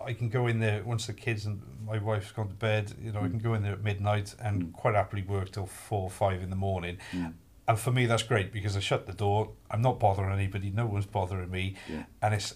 [0.06, 3.12] i can go in there once the kids and my wife's gone to bed you
[3.12, 3.30] know i Mm.
[3.32, 4.72] can go in there at midnight and Mm.
[4.72, 7.34] quite happily work till four or five in the morning Mm.
[7.68, 10.86] and for me that's great because I shut the door I'm not bothering anybody no
[10.86, 12.04] one's bothering me yeah.
[12.22, 12.54] and it's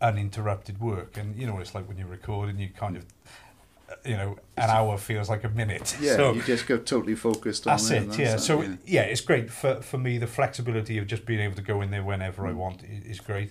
[0.00, 3.04] uninterrupted work and you know what it's like when you're recording you kind of
[4.04, 7.66] you know an hour feels like a minute Yeah, so you just get totally focused
[7.66, 8.02] on that's it.
[8.02, 9.02] and yeah that's so that, yeah.
[9.02, 12.04] it's great for for me the flexibility of just being able to go in there
[12.04, 12.56] whenever I Mm.
[12.56, 13.50] want is great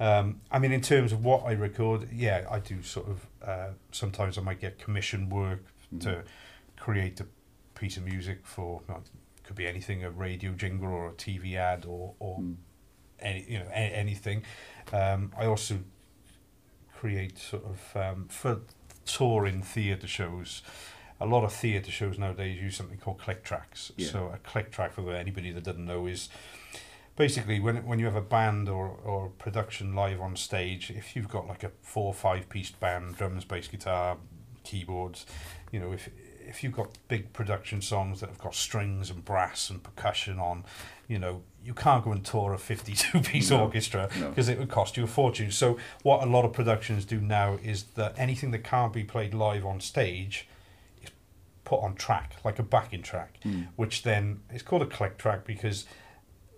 [0.00, 3.68] um, I mean in terms of what I record yeah I do sort of uh,
[3.92, 6.00] sometimes I might get commission work Mhm.
[6.00, 6.22] to
[6.76, 7.26] create a
[7.78, 8.80] piece of music for
[9.44, 12.56] could be anything a radio jingle or a TV ad or or Mm.
[13.20, 14.42] any you know a- anything
[14.92, 15.78] um, I also
[16.96, 18.60] create sort of um, for
[19.06, 20.62] touring theatre shows
[21.20, 24.08] a lot of theatre shows nowadays use something called click tracks Yeah.
[24.08, 26.28] so a click track for anybody that doesn't know is
[27.16, 31.28] basically when when you have a band or or production live on stage if you've
[31.28, 34.16] got like a four or five piece band drums bass guitar
[34.64, 35.24] keyboards
[35.70, 36.08] you know if
[36.46, 40.64] if you've got big production songs that have got strings and brass and percussion on
[41.08, 44.28] you know you can't go and tour a 52 piece No, orchestra no.
[44.28, 47.58] because it would cost you a fortune so what a lot of productions do now
[47.62, 50.48] is that anything that can't be played live on stage
[51.02, 51.10] is
[51.64, 53.68] put on track like a backing track Mm.
[53.76, 55.86] which then it's called a click track because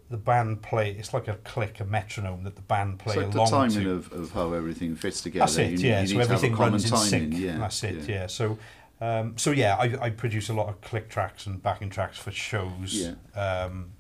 [0.09, 3.33] the band play it's like a click a metronome that the band play It's like
[3.33, 5.41] the along timing to of, of how everything fits together.
[5.47, 7.09] that's it you, yeah you so need to have a everything runs in timing.
[7.09, 8.27] sync Yeah, that's it yeah.
[8.29, 8.59] so
[9.01, 12.31] Um, so yeah, I, I produce a lot of click tracks and backing tracks for
[12.31, 12.95] shows.
[12.95, 13.15] Yeah.
[13.39, 13.91] Um,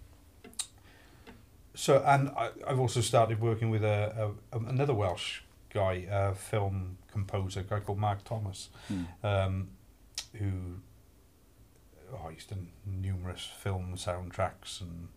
[1.76, 6.98] so and I, I've also started working with a, a another Welsh guy, a film
[7.12, 9.02] composer, a guy called Mark Thomas, Hmm.
[9.22, 9.68] um,
[10.34, 10.50] who
[12.12, 15.08] oh, he's done numerous film soundtracks and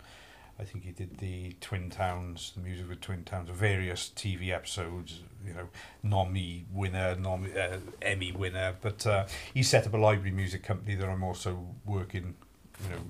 [0.59, 5.21] I think he did the Twin Towns, the music with Twin Towns, various TV episodes,
[5.47, 5.69] you know,
[6.03, 8.75] Nommy winner, nom uh, Emmy winner.
[8.81, 12.35] But uh, he set up a library music company that I'm also working,
[12.83, 13.01] you know,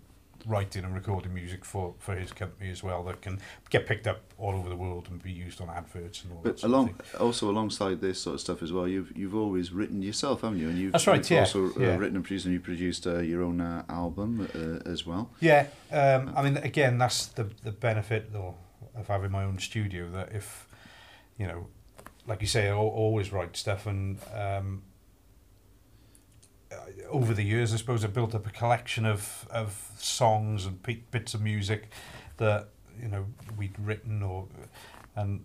[0.46, 4.22] writing and recording music for, for his company as well that can get picked up
[4.38, 6.96] all over the world and be used on adverts and all that But sort along,
[7.14, 10.60] of also alongside this sort of stuff as well, you've you've always written yourself, haven't
[10.60, 10.70] you?
[10.70, 13.20] And you've, That's right, you've yeah, also uh, written and produced, and you produced uh,
[13.20, 15.30] your own uh, album uh, as well.
[15.40, 18.56] Yeah, um, I mean, again, that's the the benefit though,
[18.96, 20.10] of having my own studio.
[20.10, 20.68] That if,
[21.38, 21.68] you know,
[22.28, 24.89] like you say, I always write stuff, and um, uh,
[27.10, 31.34] over the years, I suppose I built up a collection of of songs and bits
[31.34, 31.90] of music
[32.38, 32.70] that
[33.02, 33.26] you know
[33.58, 34.48] we'd written, or
[35.16, 35.44] and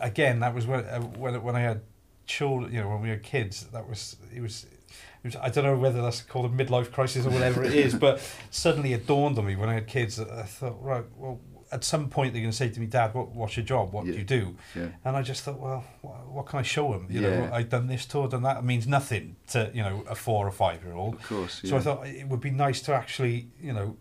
[0.00, 1.82] again, that was when uh, when when I had
[2.26, 3.64] children, you know, when we were kids.
[3.72, 4.64] That was it was.
[4.64, 7.94] it was- I don't know whether that's called a midlife crisis or whatever it is,
[8.06, 10.16] but suddenly it dawned on me when I had kids.
[10.16, 11.40] that I thought, right, well,
[11.74, 13.92] at some point they're going to say to me, "Dad, what, what's your job?
[13.92, 14.88] What do you do?" Yeah.
[15.04, 17.06] And I just thought, well, what, what can I show them?
[17.10, 17.30] You Yeah.
[17.46, 18.58] know, I've done this tour, done that.
[18.58, 21.14] It means nothing to you know a four or five year old.
[21.16, 21.60] Of course.
[21.62, 21.70] Yeah.
[21.70, 23.96] So I thought it would be nice to actually, you know,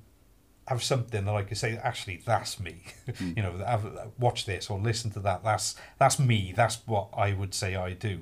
[0.67, 2.83] have something that I could say, actually, that's me.
[3.19, 3.35] Mm.
[3.37, 3.85] you know, have,
[4.17, 5.43] watch this or listen to that.
[5.43, 6.53] That's that's me.
[6.55, 8.21] That's what I would say I do,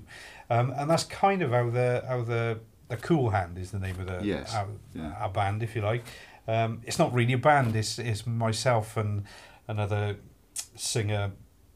[0.49, 3.97] um, and that's kind of how the how the the Cool Hand is the name
[4.01, 5.13] of the Yes, our, yeah.
[5.19, 6.03] our band, if you like.
[6.47, 7.75] Um, it's not really a band.
[7.75, 9.23] It's it's myself and
[9.67, 10.17] another
[10.75, 11.31] singer,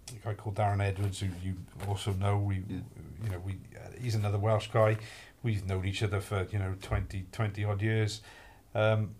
[0.09, 1.55] a guy called Darren Edwards, who you
[1.87, 2.37] also know.
[2.37, 2.77] We Yeah.
[3.23, 4.97] you know we uh, he's another Welsh guy.
[5.43, 8.21] We've known each other for you know 20, 20 odd years.
[8.73, 9.11] Um,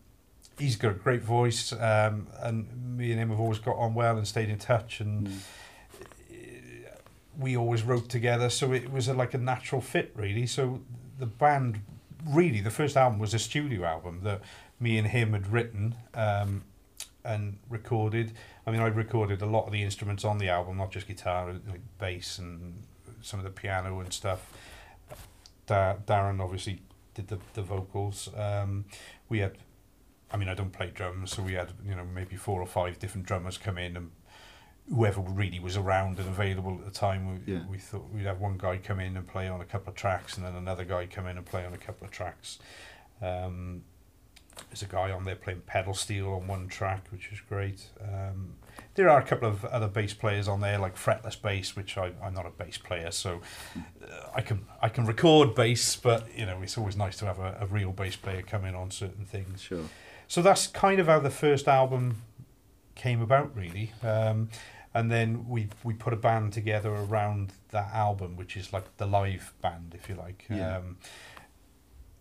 [0.57, 4.17] he's got a great voice, um, and me and him have always got on well
[4.17, 5.39] and stayed in touch, and Mm.
[7.37, 8.49] we always wrote together.
[8.49, 10.47] So it was a, like a natural fit, really.
[10.47, 10.81] So
[11.19, 11.81] the band,
[12.25, 14.41] really, the first album was a studio album that
[14.79, 16.63] me and him had written um,
[17.23, 18.33] and recorded.
[18.67, 21.53] I mean, I recorded a lot of the instruments on the album, not just guitar,
[21.67, 22.83] like bass and
[23.21, 24.51] some of the piano and stuff.
[25.65, 26.81] Da- Darren obviously
[27.13, 28.29] did the, the vocals.
[28.35, 28.85] Um,
[29.29, 29.57] we had,
[30.31, 32.99] I mean, I don't play drums, so we had, you know, maybe four or five
[32.99, 34.11] different drummers come in and
[34.93, 37.61] whoever really was around and available at the time, we, Yeah.
[37.67, 40.37] we thought we'd have one guy come in and play on a couple of tracks
[40.37, 42.59] and then another guy come in and play on a couple of tracks.
[43.21, 43.83] Um,
[44.69, 47.89] there's a guy on there playing pedal steel on one track, which is great.
[48.01, 48.55] Um,
[48.95, 52.11] there are a couple of other bass players on there, like fretless bass, which I,
[52.23, 53.41] I'm not a bass player, so
[53.75, 57.39] uh, I can I can record bass, but you know it's always nice to have
[57.39, 59.61] a, a real bass player come in on certain things.
[59.61, 59.83] Sure.
[60.27, 62.21] So that's kind of how the first album
[62.95, 63.91] came about, really.
[64.01, 64.49] Um,
[64.93, 69.05] and then we we put a band together around that album, which is like the
[69.05, 70.45] live band, if you like.
[70.49, 70.77] Yeah.
[70.77, 70.97] Um,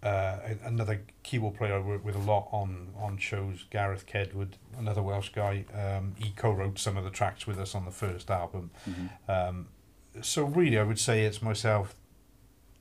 [0.04, 5.02] uh, another keyboard player I work with a lot on on shows, Gareth Kedwood, another
[5.02, 5.64] Welsh guy.
[5.74, 8.70] Um, he co-wrote some of the tracks with us on the first album.
[8.88, 9.08] Mhm.
[9.28, 9.66] Um,
[10.22, 11.94] so really, I would say it's myself,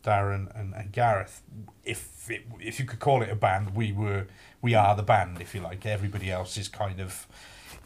[0.03, 1.41] Darren, and, and Gareth.
[1.83, 4.27] If it, if you could call it a band, we were
[4.61, 5.85] we are the band, if you like.
[5.85, 7.25] Everybody else is kind of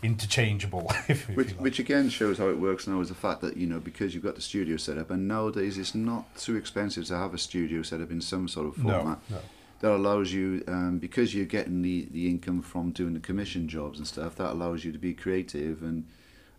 [0.04, 1.60] interchangeable, if, if Which, like.
[1.62, 4.24] which again shows how it works now is the fact that you know because you've
[4.24, 7.82] got the studio set up and nowadays it's not too expensive to have a studio
[7.82, 9.42] set up in some sort of format no, no.
[9.80, 13.98] that allows you um, because you're getting the, the income from doing the commission jobs
[13.98, 16.06] and stuff that allows you to be creative and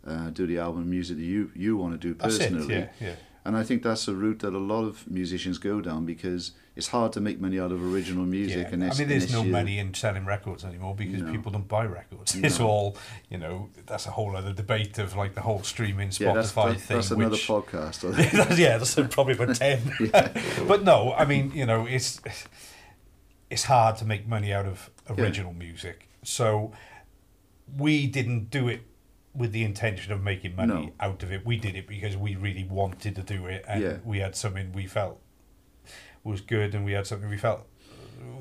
[0.07, 2.91] uh, do the album music that you, you want to do personally it.
[3.01, 3.15] Yeah, yeah.
[3.45, 6.87] and I think that's a route that a lot of musicians go down because it's
[6.89, 8.73] hard to make money out of original music Yeah.
[8.75, 11.33] and I mean, there's no money in selling records anymore because No.
[11.33, 12.37] people don't buy records.
[12.49, 12.97] It's all,
[13.29, 16.53] you know, that's a whole other debate of like the whole streaming Spotify yeah that's,
[16.53, 16.97] that, thing.
[16.97, 18.01] that's another which, podcast
[18.33, 19.81] That's- yeah, that's probably about ten.
[20.69, 22.21] but no, I mean, you know, it's
[23.51, 26.09] it's hard to make money out of original music.
[26.23, 26.73] So
[27.77, 28.83] we didn't do it
[29.35, 30.93] with the intention of making money No.
[31.01, 31.45] out of it.
[31.45, 33.97] We did it because we really wanted to do it, and Yeah.
[34.05, 35.21] we had something we felt
[36.25, 37.61] was good, and we had something we felt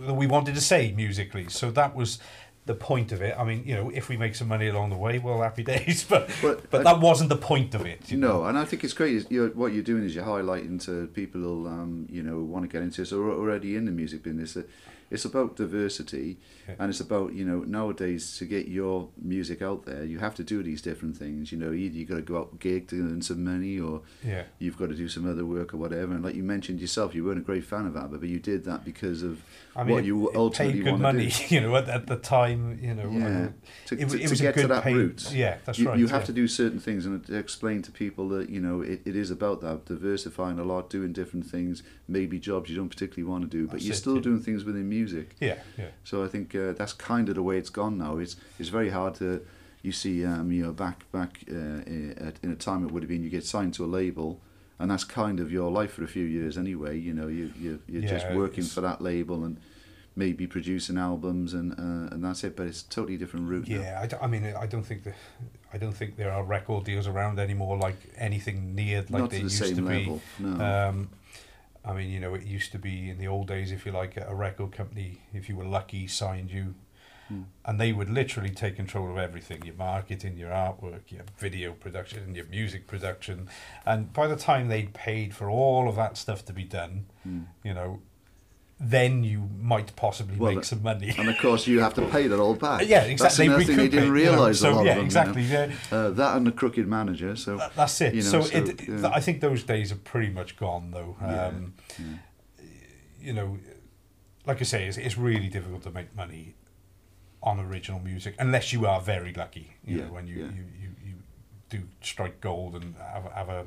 [0.01, 1.47] that we wanted to say musically.
[1.49, 2.19] So that was
[2.65, 3.33] the point of it.
[3.37, 6.03] I mean, you know, if we make some money along the way, well, happy days.
[6.03, 8.11] But But, but I- that wasn't the point of it.
[8.11, 8.39] you know.
[8.41, 9.25] No, and I think it's great.
[9.31, 12.67] You're, what you're doing is you're highlighting to people who, um, you know, want to
[12.67, 14.55] get into this or already in the music business.
[14.55, 14.69] that
[15.09, 16.37] It's about diversity,
[16.67, 16.75] Yeah.
[16.79, 20.43] and it's about you know nowadays to get your music out there, you have to
[20.43, 21.51] do these different things.
[21.51, 24.43] You know, either you've got to go out gig to earn some money, or Yeah.
[24.59, 26.13] you've got to do some other work or whatever.
[26.13, 28.65] And like you mentioned yourself, you weren't a great fan of ABBA, but you did
[28.65, 29.41] that because of
[29.77, 31.55] I mean, what it- you it ultimately paid good want money, to do.
[31.55, 33.09] you know, at, at the time, you know.
[33.09, 33.49] Yeah,
[33.85, 35.31] to, it, to, it to was a get to that paid, route.
[35.31, 35.99] Yeah, that's you, right.
[35.99, 36.25] you have yeah.
[36.27, 39.61] to do certain things and explain to people that you know it, it is about
[39.61, 43.67] that diversifying a lot, doing different things, maybe jobs you don't particularly want to do,
[43.67, 44.21] but That's you're it, still yeah.
[44.21, 45.35] doing things within music.
[45.39, 45.89] Yeah, yeah.
[46.03, 48.17] So I think uh, that's kind of the way it's gone now.
[48.17, 49.45] It's it's very hard to
[49.83, 51.53] you see um, you know back back uh,
[51.85, 54.41] in a time it would have been you get signed to a label.
[54.79, 56.97] And that's kind of your life for a few years anyway.
[56.99, 59.59] You know, you you you're just working for that label and
[60.15, 62.55] maybe producing albums and uh, and that's it.
[62.55, 63.67] But it's a totally different route.
[63.67, 63.81] now.
[63.81, 65.13] Yeah, I, d- I mean, I don't think the,
[65.73, 69.37] I don't think there are record deals around anymore like anything near like not they
[69.39, 70.21] to the used same to be.
[70.39, 70.65] No.
[70.89, 71.09] Um,
[71.83, 74.17] I mean, you know, it used to be in the old days, if you like,
[74.17, 76.75] a record company, if you were lucky, signed you,
[77.65, 82.33] And they would literally take control of everything your marketing, your artwork, your video production,
[82.35, 83.49] your music production.
[83.85, 87.41] And by the time they'd paid for all of that stuff to be done, Hmm.
[87.63, 88.01] you know,
[88.79, 91.11] then you might possibly Well, make some money.
[91.17, 92.87] and of course you have to pay that all back.
[92.87, 93.47] yeah, exactly.
[93.47, 94.59] They thing they didn't it, you know, realise.
[94.59, 95.41] So a lot yeah, of them, exactly.
[95.41, 95.71] You know.
[95.91, 97.35] uh, that and the crooked manager.
[97.35, 98.13] So That- That's it.
[98.13, 99.09] You know, so, so, it, yeah.
[99.11, 101.17] I think those days are pretty much gone, though.
[101.19, 102.05] Yeah, Um, yeah.
[103.19, 103.57] You know,
[104.45, 106.53] like I say, it's, it's really difficult to make money
[107.43, 109.75] on original music unless you are very lucky.
[109.85, 110.45] You Yeah, know, when you, yeah.
[110.51, 111.13] you, you, you
[111.69, 113.65] do strike gold and have, have a,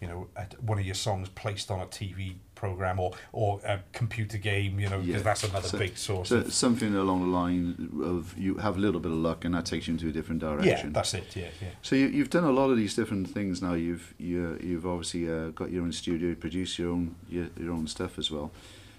[0.00, 0.28] you know,
[0.60, 4.78] one of your songs placed on a TV program or or a computer game.
[4.80, 5.22] You know, because Yeah.
[5.22, 6.28] that's another So- big source.
[6.30, 9.54] so of, something along the line of you have a little bit of luck and
[9.54, 10.88] that takes you into a different direction.
[10.88, 11.34] yeah, that's it.
[11.36, 11.68] Yeah, yeah.
[11.82, 13.74] So you, you've done a lot of these different things now.
[13.74, 17.86] You've you, you've obviously uh, got your own studio, produce your own your, your own
[17.88, 18.52] stuff as well.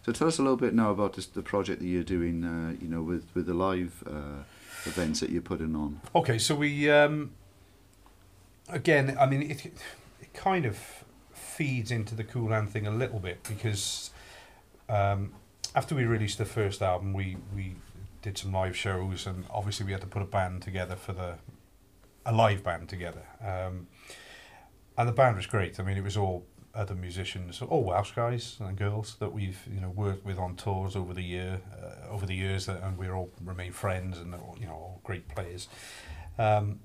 [0.07, 2.41] So tell us a little bit now about this, the project that you're doing.
[2.41, 4.43] Uh, you know, with with the live uh,
[4.85, 5.99] events that you're putting on.
[6.15, 7.31] Okay, so we um,
[8.69, 9.17] again.
[9.19, 10.79] I mean, it it kind of
[11.33, 14.11] feeds into the Cool Hand thing a little bit because
[14.87, 15.33] um,
[15.75, 17.75] after we released the first album, we we
[18.21, 21.33] did some live shows, and obviously we had to put a band together for the
[22.25, 23.23] a live band together.
[23.41, 23.87] Um,
[24.97, 25.81] and the band was great.
[25.81, 26.45] I mean, it was all
[26.77, 30.95] other musicians, all Welsh guys and girls that we've you know worked with on tours
[30.95, 34.55] over the year, uh, over the years, that, and we all remain friends and all,
[34.59, 35.67] you know all great players.
[36.37, 36.79] Um,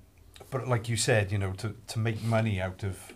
[0.51, 3.13] but like you said, you know, to to make money out of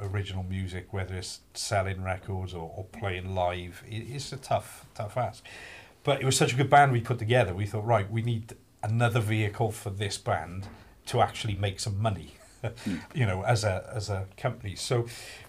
[0.00, 5.16] original music, whether it's selling records or, or playing live, it, it's a tough tough
[5.16, 5.44] ask.
[6.04, 7.54] But it was such a good band we put together.
[7.54, 10.66] We thought, right, we need another vehicle for this band
[11.06, 12.34] to actually make some money.
[13.14, 14.74] you know, as a as a company.
[14.74, 15.06] So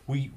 [0.08, 0.32] we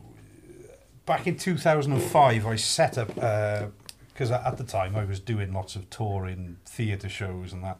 [1.05, 5.89] back in 2005 I set up because at the time I was doing lots of
[5.91, 7.79] touring theatre shows and that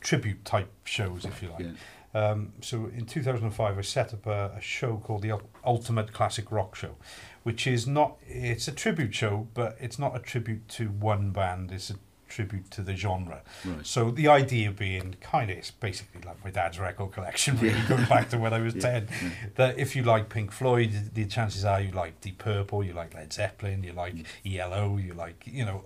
[0.00, 1.60] tribute type shows if you like.
[1.60, 1.72] Yeah.
[2.14, 6.76] Um, so in 2005 I set up a, a show called the Ultimate Classic Rock
[6.76, 6.94] Show,
[7.42, 11.72] which is not it's a tribute show, but it's not a tribute to one band.
[11.72, 11.96] It's a
[12.34, 13.40] tribute to the genre.
[13.64, 13.86] Right.
[13.86, 17.88] So the idea being kind of it's basically like my dad's record collection, really Yeah.
[17.88, 19.08] going back to when I was Yeah, ten.
[19.22, 19.30] yeah.
[19.54, 23.14] That if you like Pink Floyd, the chances are you like Deep Purple, you like
[23.14, 24.14] Led Zeppelin, you like
[24.44, 25.84] ELO, you like you know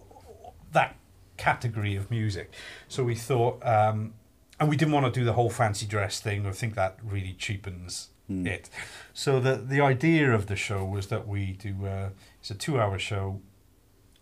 [0.73, 0.97] that
[1.37, 2.53] category of music.
[2.89, 4.15] So we thought, um,
[4.59, 6.47] and we didn't want to do the whole fancy dress thing.
[6.47, 8.47] I think that really cheapens Mm.
[8.47, 8.69] it.
[9.15, 12.09] So the the idea of the show was that we do uh,
[12.41, 13.41] it's a two hour show,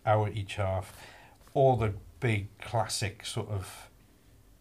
[0.04, 0.92] hour each half,
[1.54, 3.90] all the big classic sort of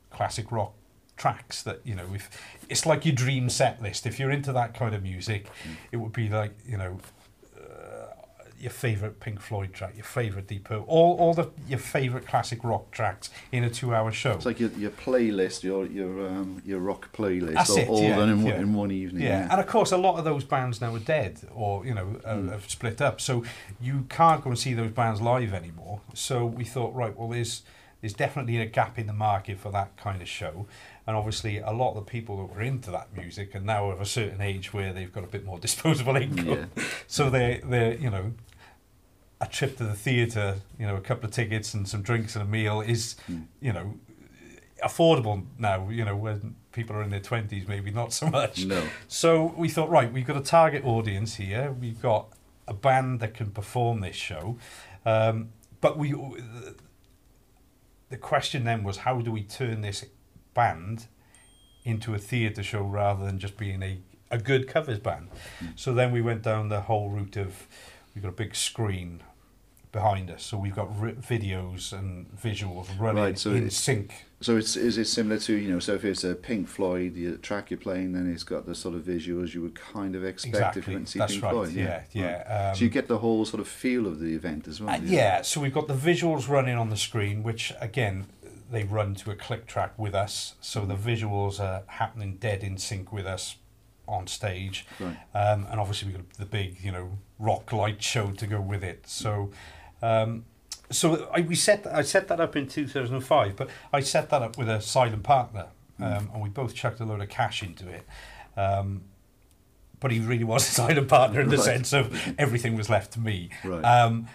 [0.10, 0.74] classic rock
[1.18, 2.30] tracks that you know if
[2.70, 4.06] it's like your dream set list.
[4.06, 5.76] If you're into that kind of music mm.
[5.92, 7.00] it would be like you know
[8.66, 12.64] your favorite Pink Floyd track, your favorite Deep Purple, all all the your favorite classic
[12.64, 14.32] rock tracks in a two-hour show.
[14.32, 18.02] It's like your, your playlist, your your um, your rock playlist, That's all, it, all
[18.02, 18.60] yeah, done in, one yeah.
[18.60, 19.24] in one evening.
[19.24, 19.48] Yeah.
[19.52, 22.36] and of course, a lot of those bands now are dead, or you know, uh,
[22.36, 22.52] Mm.
[22.52, 23.22] have split up.
[23.22, 23.44] So
[23.80, 26.02] you can't go and see those bands live anymore.
[26.16, 27.62] So we thought, right, well, there's
[28.02, 30.66] there's definitely a gap in the market for that kind of show,
[31.06, 34.02] and obviously, a lot of the people that were into that music are now of
[34.02, 36.48] a certain age where they've got a bit more disposable income.
[36.76, 36.84] Yeah.
[37.06, 38.34] So they they you know.
[39.42, 42.44] A trip to the theatre, you know, a couple of tickets and some drinks and
[42.44, 43.46] a meal is, Mm.
[43.62, 43.96] you know,
[44.84, 45.90] affordable now.
[45.90, 48.66] You know, when people are in their twenties, maybe not so much.
[48.66, 48.84] No.
[49.08, 51.72] So we thought, right, we've got a target audience here.
[51.72, 52.28] We've got
[52.68, 54.58] a band that can perform this show,
[55.06, 55.50] um,
[55.82, 56.76] but we the
[58.10, 60.06] the question then was how do we turn this
[60.54, 61.08] band
[61.84, 64.00] into a theatre show rather than just being a,
[64.32, 65.28] a good covers band.
[65.76, 67.68] So then we went down the whole route of
[68.16, 69.22] we've got a big screen
[69.92, 74.26] behind us, so we've got ri- videos and visuals running Right, so in it's- sync.
[74.42, 77.38] So it's is it similar to you know so if it's a Pink Floyd the
[77.38, 80.76] track you're playing then it's got the sort of visuals you would kind of expect
[80.78, 81.52] if you Exactly, went to see that's Pink right.
[81.52, 82.70] Floyd Yeah, yeah.
[82.70, 85.00] Um, so you get the whole sort of feel of the event as well Uh,
[85.04, 88.26] yeah, so we've got the visuals running on the screen, which again
[88.70, 92.78] they run to a click track with us, so the visuals are happening dead in
[92.78, 93.56] sync with us
[94.08, 98.32] on stage, right um, and obviously we've got the big you know rock light show
[98.32, 99.08] to go with it.
[99.08, 99.52] So,
[100.02, 100.46] um,
[100.92, 104.00] so I we set I set that up in two thousand and five, but I
[104.02, 105.68] set that up with a silent partner,
[106.00, 108.06] um, and we both chucked a load of cash into it.
[108.58, 109.02] Um,
[110.00, 111.66] but he really was a silent partner in the Right.
[111.66, 113.50] sense of everything was left to me.
[113.64, 114.28] right Um,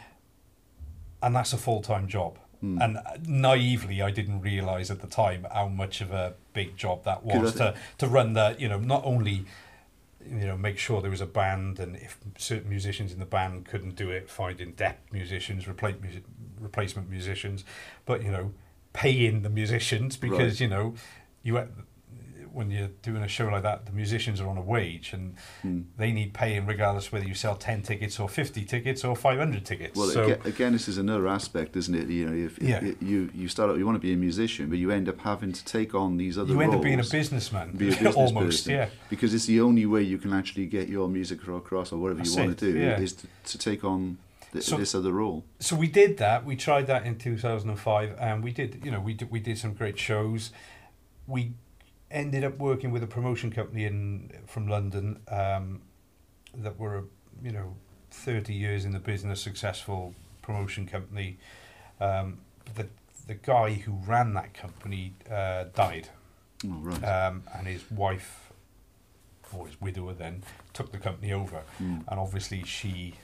[1.23, 2.39] and that's a full time job.
[2.61, 2.81] Hmm.
[2.81, 7.25] And naively, I didn't realise at the time how much of a big job that
[7.25, 9.47] was to, to run the, you know, not only,
[10.25, 13.65] you know, make sure there was a band and if certain musicians in the band
[13.65, 16.25] couldn't do it, finding dep musicians, replace, music,
[16.59, 17.65] replacement musicians,
[18.05, 18.53] but, you know,
[18.93, 20.61] paying the musicians because, Right.
[20.61, 20.95] you know,
[21.43, 21.59] you
[22.53, 25.81] when you're doing a show like that, the musicians are on a wage and Hmm.
[25.97, 29.97] they need paying regardless whether you sell 10 tickets or 50 tickets or 500 tickets.
[29.97, 32.09] Well, so, again, again, this is another aspect, isn't it?
[32.09, 32.85] You know, if, Yeah.
[32.85, 35.21] if you you start out, you want to be a musician, but you end up
[35.21, 36.81] having to take on these other you end roles.
[36.81, 38.89] up being a businessman, be a business almost, person, yeah.
[39.09, 42.35] because it's the only way you can actually get your music across or whatever That's
[42.35, 42.99] you want it, to do yeah.
[43.01, 44.19] is to, to take on
[44.53, 45.45] th- So- this other role.
[45.61, 46.45] So we did that.
[46.45, 49.75] We tried that in 2005, and we did, you know, we did, we did some
[49.75, 50.51] great shows.
[51.27, 51.53] We
[52.11, 55.83] ended up working with a promotion company in from London um,
[56.57, 57.05] that were,
[57.43, 57.77] you know,
[58.11, 61.39] 30 years in the business, successful promotion company.
[62.01, 62.39] Um,
[62.75, 62.87] the
[63.27, 66.09] the guy who ran that company uh, died.
[66.67, 67.03] Oh, right.
[67.05, 68.53] um, and his wife
[69.57, 70.43] or his widower then
[70.75, 72.05] took the company over Mm.
[72.07, 73.15] and obviously she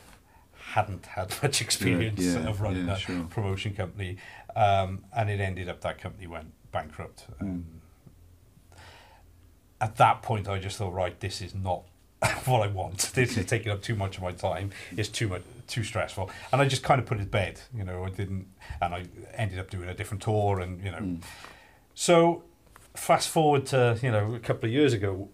[0.72, 3.24] hadn't had much experience yeah, of running yeah, a sure.
[3.24, 4.16] promotion company
[4.56, 7.42] um, and it ended up that company went bankrupt Mm.
[7.42, 7.66] um,
[9.80, 11.82] at that point I just thought right this is not
[12.46, 15.42] what I want this is taking up too much of my time it's too much
[15.66, 18.46] too stressful and I just kind of put it to bed you know I didn't
[18.80, 19.04] and I
[19.34, 21.22] ended up doing a different tour and you know Mm.
[21.94, 22.42] so
[22.94, 25.28] fast forward to you know a couple of years ago,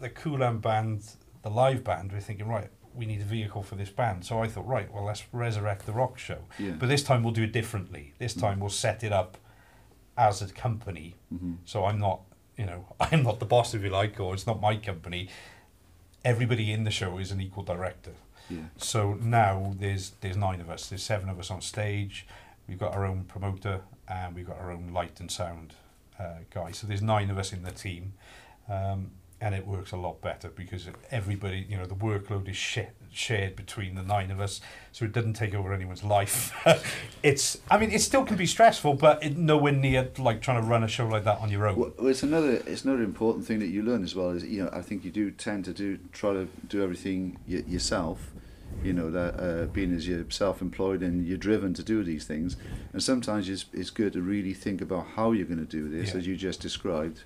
[0.00, 1.02] the Coolan band,
[1.42, 4.24] the live band, we're thinking right, we need a vehicle for this band.
[4.24, 6.72] So I thought right, well let's resurrect the rock show, Yeah.
[6.78, 8.12] but this time we'll do it differently.
[8.18, 9.36] This time we'll set it up
[10.16, 11.16] as a company.
[11.34, 11.56] Mhm.
[11.64, 12.20] So I'm not
[12.56, 15.28] you know I'm not the boss if you like, or it's not my company.
[16.24, 18.12] Everybody in the show is an equal director.
[18.48, 18.58] Yeah.
[18.76, 20.88] So now there's there's nine of us.
[20.88, 22.26] There's seven of us on stage.
[22.68, 25.74] We've got our own promoter and we've got our own light and sound
[26.18, 26.72] uh, guy.
[26.72, 28.14] So there's nine of us in the team,
[28.68, 29.10] um,
[29.44, 32.78] and it works a lot better because everybody, you know, the workload is sh-
[33.12, 36.50] shared between the nine of us, so it doesn't take over anyone's life.
[37.22, 40.66] it's, I mean, it still can be stressful, but it nowhere near like trying to
[40.66, 41.78] run a show like that on your own.
[41.78, 44.30] Well, it's another it's another important thing that you learn as well.
[44.30, 47.64] Is you know I think you do tend to do try to do everything y-
[47.68, 48.30] yourself.
[48.82, 52.56] You know that uh, being as you're self-employed and you're driven to do these things,
[52.94, 56.12] and sometimes it's it's good to really think about how you're going to do this,
[56.12, 56.16] Yeah.
[56.18, 57.24] as you just described.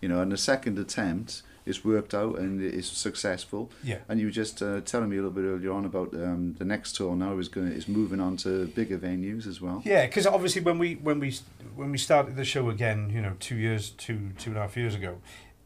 [0.00, 3.70] You know, and the second attempt is worked out and it's successful.
[3.84, 3.98] Yeah.
[4.08, 6.64] And you were just uh, telling me a little bit earlier on about um, the
[6.64, 9.82] next tour now is going is moving on to bigger venues as well.
[9.84, 11.34] Yeah, because obviously when we when we
[11.76, 14.76] when we started the show again, you know, two years, two two and a half
[14.76, 15.18] years ago,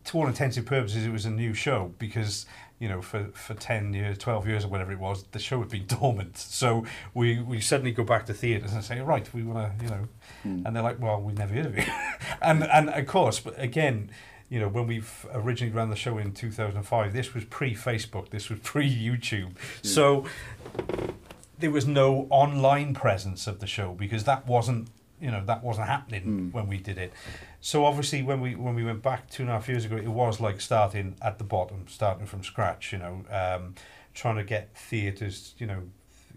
[0.05, 2.45] to all intensive purposes, it was a new show because
[2.81, 5.69] you know for for ten years, twelve years, or whatever it was, the show had
[5.69, 6.37] been dormant.
[6.37, 6.85] So
[7.15, 10.09] we we suddenly go back to theatres and say, right, we want to, you know,
[10.45, 10.67] Mm.
[10.67, 11.85] and they're like, well, we've never heard of you,
[12.43, 14.11] and and of course, but again.
[14.53, 18.51] You know, when we originally ran the show in 2005, this was pre Facebook, this
[18.51, 19.53] was pre YouTube.
[19.83, 20.27] So
[21.59, 24.89] there was no online presence of the show because that wasn't
[25.21, 26.53] you know that wasn't happening Mm.
[26.53, 27.13] when we did it
[27.61, 30.09] so obviously when we when we went back two and a half years ago it
[30.09, 33.75] was like starting at the bottom starting from scratch you know um,
[34.15, 35.83] trying to get theatres you know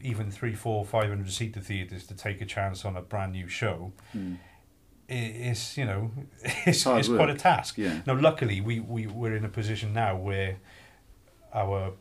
[0.04, 3.48] even three four five hundred seat theatres to take a chance on a brand new
[3.48, 4.38] show Mm.
[5.10, 6.12] I- is you know
[6.66, 8.02] it's, Hard it's quite a task Yeah.
[8.06, 10.58] now, luckily, we, we, we're in a position now where
[11.54, 11.94] our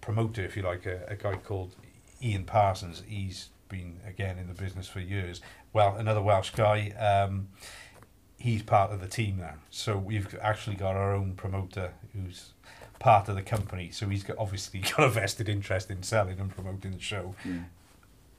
[0.00, 1.74] promoter, if you like, a, a guy called
[2.22, 5.40] Ian Parsons, he's been, again, in the business for years.
[5.72, 7.48] Well, another Welsh guy, um,
[8.38, 9.54] he's part of the team now.
[9.70, 12.52] So we've actually got our own promoter who's
[12.98, 13.90] part of the company.
[13.92, 17.34] So he's got, obviously got a vested interest in selling and promoting the show.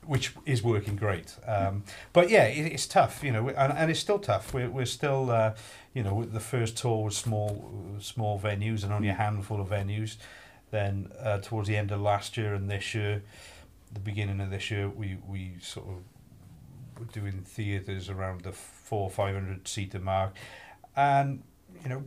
[0.06, 1.36] Which is working great.
[1.45, 1.84] Um,
[2.14, 4.54] but yeah, it, it's tough, you know, and, and it's still tough.
[4.54, 5.54] We're, we're still, uh,
[5.93, 10.18] you know, the first tour was small, small venues and only a handful of venues.
[10.72, 13.24] Then uh, towards the end of last year and this year,
[13.91, 15.95] the beginning of this year, we, we sort of
[17.00, 20.36] were doing theatres around the four five hundred seater mark,
[20.95, 21.41] and
[21.82, 22.04] you know,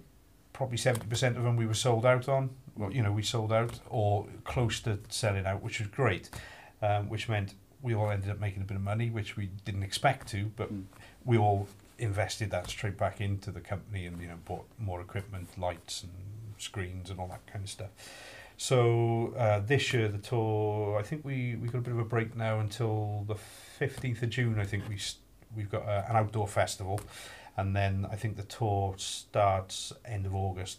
[0.53, 2.51] probably seventy percent of them we were sold out on.
[2.77, 6.31] Well, you know, we sold out or close to selling out, which was great,
[6.81, 9.83] um, which meant we all ended up making a bit of money, which we didn't
[9.83, 10.85] expect to, but Mm.
[11.25, 11.69] we all
[11.99, 16.13] invested that straight back into the company and you know bought more equipment, lights and
[16.59, 17.91] screens and all that kind of stuff.
[18.57, 22.05] So uh, this year the tour, I think we we got a bit of a
[22.05, 24.59] break now until the fifteenth of June.
[24.61, 24.99] I think we
[25.57, 27.01] we've got uh, an outdoor festival,
[27.57, 30.79] and then I think the tour starts end of August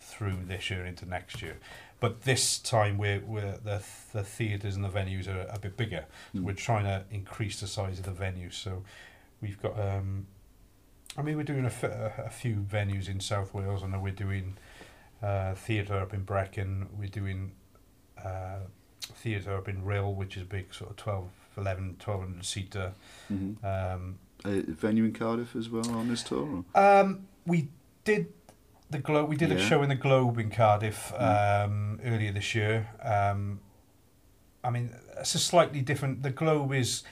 [0.00, 1.56] through this year into next year.
[1.98, 3.82] But this time we're, we're the
[4.12, 6.04] the theatres and the venues are a bit bigger.
[6.34, 6.44] So Mm.
[6.44, 8.50] we're trying to increase the size of the venue.
[8.50, 8.82] So
[9.40, 10.26] we've got um,
[11.16, 14.12] I mean we're doing a, f- a few venues in South Wales and then we're
[14.12, 14.56] doing
[15.22, 16.88] uh, theatre up in Brecon.
[16.98, 17.52] We're doing
[18.22, 18.58] uh,
[19.14, 22.92] theatre up in Rhyl, which is a big sort of 12, 11, 1200 seater.
[23.28, 26.64] hmm Um, A venue in Cardiff as well on this tour?
[26.74, 27.68] Um, we
[28.04, 28.32] did
[28.90, 29.28] the Globe.
[29.28, 31.64] We did a show in the Globe in Cardiff Mm.
[31.64, 32.88] um, earlier this year.
[33.02, 33.60] Um,
[34.62, 36.22] I mean, it's a slightly different.
[36.22, 37.02] The Globe is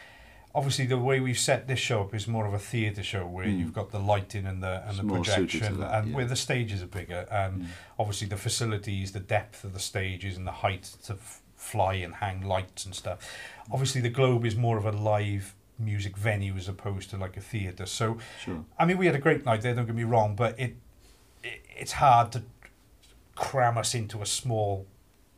[0.55, 3.47] obviously the way we've set this show up is more of a theatre show where
[3.47, 3.59] Mm.
[3.59, 6.09] you've got the lighting and the and It's the more suited to projection that, and
[6.11, 6.16] yeah.
[6.16, 7.66] where the stages are bigger and Mm.
[7.99, 12.14] obviously the facilities, the depth of the stages and the height to f- fly and
[12.16, 13.18] hang lights and stuff.
[13.70, 17.41] Obviously, the Globe is more of a live music venue as opposed to like a
[17.41, 17.87] theatre.
[17.87, 18.64] So Sure.
[18.79, 19.75] I mean, we had a great night there.
[19.75, 20.77] Don't get me wrong, but it
[21.76, 22.42] it's hard to
[23.34, 24.86] cram us into a small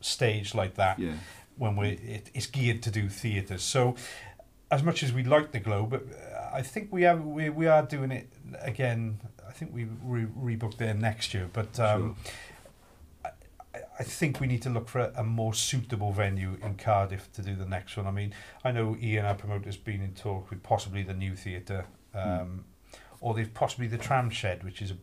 [0.01, 1.13] stage like that Yeah.
[1.57, 3.63] when we it, it's geared to do theatres.
[3.63, 3.95] So,
[4.69, 7.83] as much as we like the Globe, uh, I think we have we, we are
[7.83, 8.29] doing it
[8.61, 9.19] again.
[9.47, 10.25] I think we re-
[10.57, 12.15] rebooked there next year, but um,
[13.25, 16.75] I, I- I think we need to look for a, a more suitable venue in
[16.75, 18.05] Cardiff to do the next one.
[18.05, 18.33] I mean,
[18.63, 22.65] I know Ian, our promoter's been in talk with possibly the new theatre, um,
[23.19, 24.97] or they've possibly the Tram Shed, which is a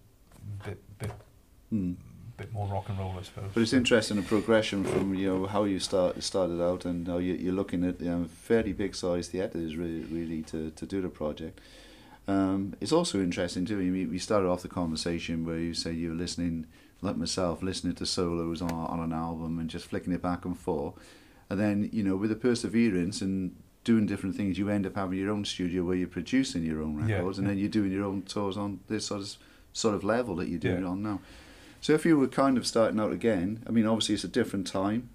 [0.64, 1.10] bit bit
[1.72, 1.96] Mm.
[2.36, 3.50] bit more rock and roll, I suppose.
[3.54, 7.18] But it's interesting the progression from you know how you start started out and now
[7.18, 11.00] you, you're looking at you know, fairly big size theatres really, really to, to do
[11.00, 11.60] the project.
[12.26, 13.76] Um, it's also interesting too.
[13.76, 16.66] Mean, we started off the conversation where you say you were listening,
[17.02, 20.58] like myself, listening to solos on, on an album and just flicking it back and
[20.58, 20.94] forth,
[21.50, 25.18] and then you know with the perseverance and doing different things, you end up having
[25.18, 27.50] your own studio where you're producing your own Yeah, records, and yeah.
[27.52, 29.36] then you're doing your own tours on this sort of
[29.74, 30.88] sort of level that you're doing Yeah.
[30.88, 31.20] it on now.
[31.82, 34.66] So if you were kind of starting out again, I mean, obviously it's a different
[34.66, 35.10] time.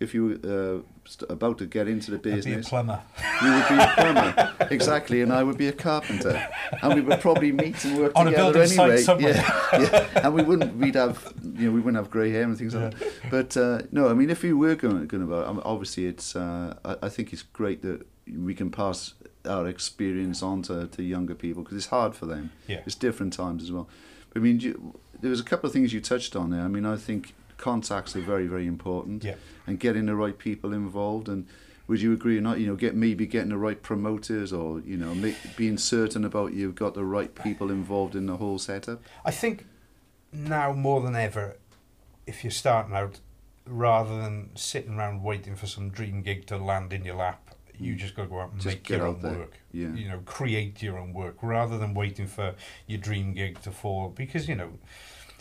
[0.00, 0.34] If you were
[0.78, 3.00] uh, st- about to get into the I'd be a business, plumber.
[3.42, 6.48] you would be a plumber, exactly, and I would be a carpenter,
[6.82, 8.96] and we would probably meet and work On a together anyway.
[8.98, 9.34] somewhere.
[9.34, 12.58] Yeah, yeah, and we wouldn't, we'd have, you know, we wouldn't have grey hair and
[12.58, 13.12] things like that.
[13.30, 16.96] But uh, no, I mean, if you were going, going about, obviously, it's, uh, I,
[17.06, 19.14] I think it's great that we can pass
[19.46, 22.50] our experience on to, to younger people because it's hard for them.
[22.66, 22.80] Yeah.
[22.86, 23.88] It's different times as well.
[24.32, 26.62] But, I mean, you, there was a couple of things you touched on there.
[26.62, 29.36] I mean, I think contacts are very, very important Yeah.
[29.66, 31.28] and getting the right people involved.
[31.28, 31.46] And
[31.86, 32.58] would you agree or not?
[32.58, 36.54] You know, get maybe getting the right promoters or you know, make, being certain about
[36.54, 39.02] you've got the right people involved in the whole setup.
[39.24, 39.66] I think
[40.32, 41.56] now more than ever,
[42.26, 43.20] if you're starting out,
[43.66, 47.43] rather than sitting around waiting for some dream gig to land in your lap,
[47.78, 49.58] you just got to go out and Just make your own work.
[49.72, 49.92] Yeah.
[49.94, 52.54] You know, create your own work rather than waiting for
[52.86, 54.08] your dream gig to fall.
[54.08, 54.70] Because you know,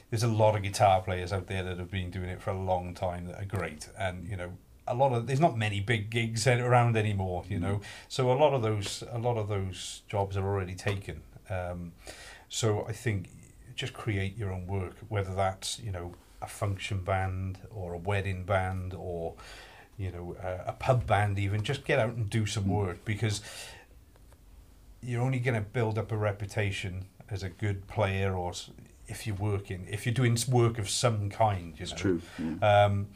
[0.09, 2.59] there's a lot of guitar players out there that have been doing it for a
[2.59, 4.53] long time that are great, and you know.
[4.85, 7.79] A lot of there's not many big gigs around anymore, you know.
[8.09, 11.21] So a lot of those a lot of those jobs are already taken.
[11.49, 11.93] Um,
[12.49, 13.29] so I think
[13.75, 18.43] just create your own work, whether that's you know a function band or a wedding
[18.43, 19.35] band or
[19.97, 21.63] you know a, a pub band even.
[21.63, 22.67] Just get out and do some Mm.
[22.85, 23.41] work because
[25.01, 28.53] you're only going to build up a reputation as a good player or
[29.07, 31.73] if you're working if you're doing work of some kind.
[31.79, 31.91] You know.
[31.91, 32.21] It's true.
[32.39, 32.85] Yeah.
[32.85, 33.07] um,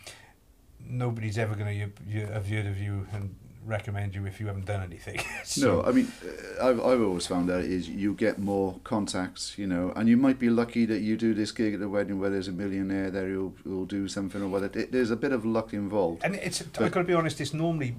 [0.85, 3.35] nobody's ever going to have heard of you and
[3.67, 5.19] recommend you if you haven't done anything.
[5.57, 9.67] no, I mean, uh, I've, I've always found out is you get more contacts, you
[9.67, 12.29] know, and you might be lucky that you do this gig at a wedding where
[12.29, 15.73] there's a millionaire there who'll, who'll do something or whether there's a bit of luck
[15.73, 16.23] involved.
[16.23, 17.95] And it's I've got to be honest, it's normally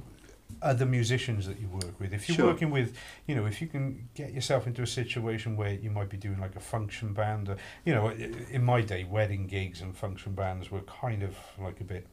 [0.62, 2.12] other musicians that you work with.
[2.12, 2.46] If you're Sure.
[2.46, 2.96] working with,
[3.26, 6.40] you know, if you can get yourself into a situation where you might be doing
[6.40, 10.70] like a function band, or, you know, in my day, wedding gigs and function bands
[10.70, 12.06] were kind of like a bit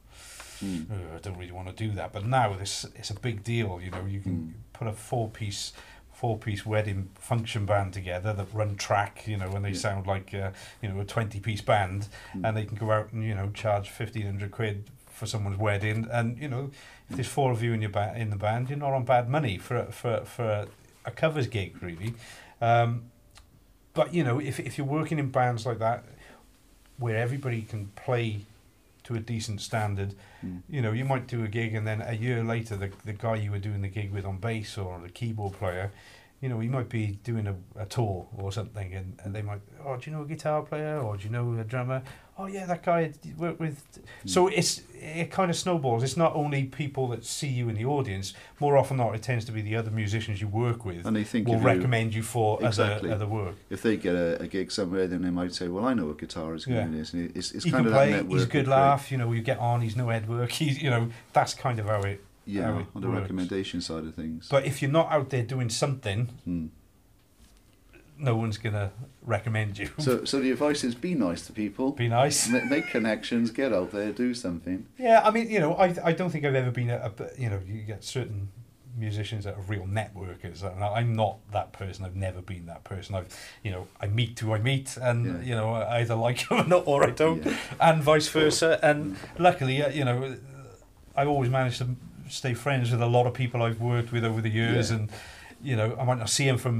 [0.62, 0.90] Mm.
[0.90, 2.12] "Ugh, I don't really want to do that.
[2.12, 3.80] But now this it's a big deal.
[3.82, 4.52] You know, you can Mm.
[4.72, 5.72] put a four piece
[6.12, 9.26] four piece wedding function band together that run track.
[9.26, 9.78] You know, and they Yeah.
[9.78, 10.50] sound like uh,
[10.82, 12.44] you know a twenty piece band, Mm.
[12.48, 16.08] and they can go out and you know charge fifteen hundred quid for someone's wedding.
[16.10, 16.70] And you know,
[17.10, 19.28] if there's four of you in your ba- in the band, you're not on bad
[19.28, 20.66] money for for for
[21.04, 22.14] a covers gig really.
[22.60, 23.10] Um,
[23.92, 26.04] but you know, if if you're working in bands like that,
[26.98, 28.40] where everybody can play
[29.06, 30.62] to a decent standard, Mm.
[30.68, 33.34] you know, you might do a gig and then a year later, the the guy
[33.36, 35.90] you were doing the gig with on bass or the keyboard player,
[36.42, 39.60] you know, he might be doing a, a tour or something, and, and they might,
[39.84, 42.02] oh, do you know a guitar player or do you know a drummer?
[42.38, 43.82] Oh yeah, that guy worked with.
[44.24, 44.28] Mm.
[44.30, 46.02] So it's it kind of snowballs.
[46.02, 48.34] It's not only people that see you in the audience.
[48.60, 51.14] More often than not, it tends to be the other musicians you work with And
[51.16, 53.10] they think will you, recommend you for Exactly.
[53.10, 53.54] other other work.
[53.70, 56.14] if they get a, a gig somewhere, then they might say, "Well, I know a
[56.14, 56.82] guitarist Yeah.
[56.82, 58.10] doing this." And it's, it's he kind of play.
[58.10, 58.32] that network.
[58.38, 59.10] He's a good laugh.
[59.10, 59.80] You know, you get on.
[59.80, 60.50] He's no head work.
[60.60, 62.22] He's you know that's kind of how it.
[62.48, 63.22] Yeah, how it on the works.
[63.22, 64.46] recommendation side of things.
[64.50, 66.68] But if you're not out there doing something, Mm.
[68.18, 68.90] No one's gonna
[69.22, 69.90] recommend you.
[69.98, 72.48] So, so the advice is be nice to people, Be nice.
[72.52, 74.86] Ma- make connections, get out there, do something.
[74.98, 77.50] Yeah, I mean, you know, I I don't think I've ever been a, a you
[77.50, 78.48] know you get certain
[78.98, 83.14] musicians that are real networkers and I'm not that person I've never been that person
[83.14, 83.26] I've
[83.62, 85.48] you know I meet who I meet and Yeah.
[85.48, 87.56] you know I either like them or not or I don't Yeah.
[87.78, 89.16] and vice versa and Mm.
[89.38, 90.36] luckily uh, you know
[91.14, 91.88] I've always managed to
[92.30, 94.96] stay friends with a lot of people I've worked with over the years Yeah.
[94.96, 95.10] and
[95.66, 96.74] you know I might not see him from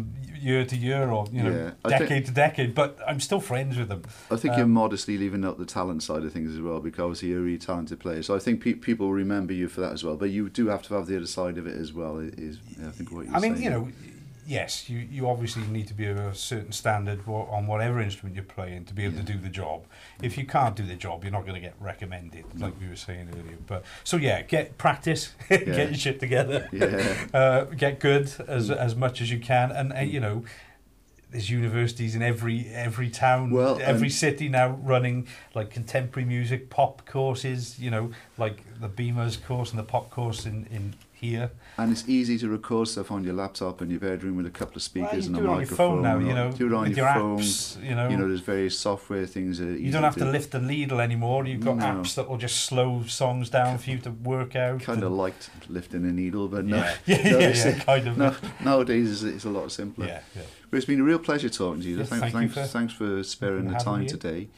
[0.49, 3.77] year to year or you know Yeah, decade think- to decade but I'm still friends
[3.77, 6.61] with them I think you're Um, modestly leaving out the talent side of things as
[6.61, 8.23] well, because obviously you're a really talented player.
[8.23, 10.17] So I think pe- people remember you for that as well.
[10.17, 12.19] But you do have to have the other side of it as well.
[12.19, 13.65] Is I think what you're I mean, saying.
[13.65, 13.89] you know,
[14.47, 18.45] yes, you, you obviously need to be of a certain standard on whatever instrument you're
[18.45, 19.85] playing to be able to do the job.
[20.23, 22.97] If you can't do the job, you're not going to get recommended, like we were
[22.97, 23.59] saying earlier.
[23.67, 25.59] But so yeah, get practice, Yeah.
[25.59, 28.77] get your shit together, Yeah, uh, get good as Mm.
[28.77, 30.45] as much as you can, and uh, you know.
[31.29, 35.27] There's universities in every every town, Well, every and- city now running
[35.57, 37.81] like contemporary music, pop courses.
[37.81, 40.95] You know, like the Beamers course and the pop course in, in
[41.31, 41.51] here.
[41.79, 44.77] and it's easy to record stuff on your laptop in your bedroom with a couple
[44.77, 45.95] of speakers Well, and do a it on your microphone.
[45.95, 47.39] phone now, you know, do it on your, your phone.
[47.39, 48.09] apps, you know.
[48.09, 49.59] You know, there's various software things.
[49.59, 51.47] That you don't have to to lift the needle anymore.
[51.47, 51.85] You've got No.
[51.85, 54.81] apps that will just slow songs down for you to work out.
[54.81, 56.77] Kind of liked lifting a needle, but no.
[56.77, 58.17] yeah, yeah, no, yeah, yeah, kind of.
[58.19, 60.07] no, nowadays it's, it's a lot simpler.
[60.07, 60.43] yeah, yeah.
[60.71, 61.99] But it's been a real pleasure talking to you.
[61.99, 64.09] Yeah, Thank, thank you thanks, for- thanks for sparing the time me.
[64.09, 64.49] today.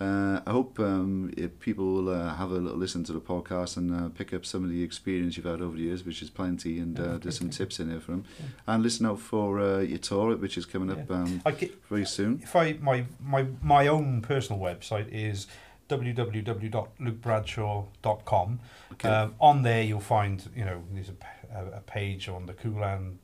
[0.00, 1.30] Uh, I hope um,
[1.60, 4.64] people will uh, have a little listen to the podcast and uh, pick up some
[4.64, 7.50] of the experience you've had over the years, which is plenty, and uh, there's some
[7.50, 8.24] tips in there for them.
[8.38, 8.74] Yeah.
[8.74, 12.40] And listen out for uh, your tour, which is coming up um, get, very soon.
[12.42, 15.46] if I my my my own personal website is
[15.90, 18.60] www.lukebradshaw.com.
[18.92, 19.08] Okay.
[19.08, 23.18] Um, on there, you'll find you know there's a page on the Coolan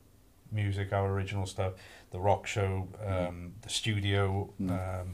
[0.51, 1.73] music, our original stuff,
[2.11, 5.05] the rock show, um, the studio, Mm.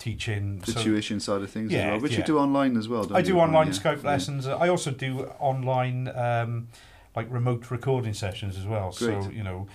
[0.00, 0.58] Teaching.
[0.66, 2.18] the so- tuition side of things as Yeah, well, which yeah.
[2.18, 3.04] you do online as well.
[3.04, 3.72] Don't I do online Yeah.
[3.74, 4.48] Skype lessons.
[4.48, 6.66] I also do online um,
[7.14, 8.90] like remote recording sessions as well.
[8.90, 9.68] So you know,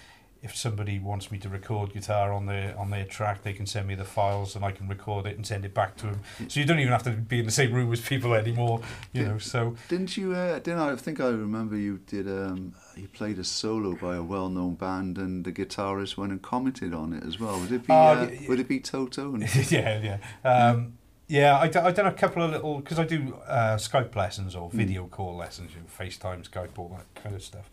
[0.46, 3.88] if somebody wants me to record guitar on their on their track, they can send
[3.88, 6.20] me the files and I can record it and send it back to them.
[6.48, 8.82] So you don't even have to be in the same room as people anymore.
[9.12, 9.28] You Yeah.
[9.30, 10.34] know, so Didn't you?
[10.34, 12.28] Uh, didn't I think I remember you did?
[12.28, 16.94] Um, you played a solo by a well-known band, and the guitarist went and commented
[16.94, 17.60] on it as well.
[17.60, 17.92] Would it be?
[17.92, 19.34] Uh, Uh, y- would it be Toto?
[19.34, 20.18] And, yeah, yeah.
[20.50, 20.94] Um,
[21.28, 24.56] yeah, I d- I done a couple of little because I do uh, Skype lessons
[24.56, 24.74] or Mm.
[24.74, 27.70] video call lessons, you know, FaceTime, Skype, all that kind of stuff.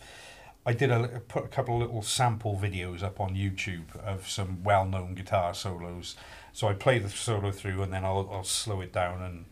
[0.65, 4.63] I did a put a couple of little sample videos up on YouTube of some
[4.63, 6.17] well-known guitar solos.
[6.53, 9.45] So I play the solo through and then I'll, I'll slow it down and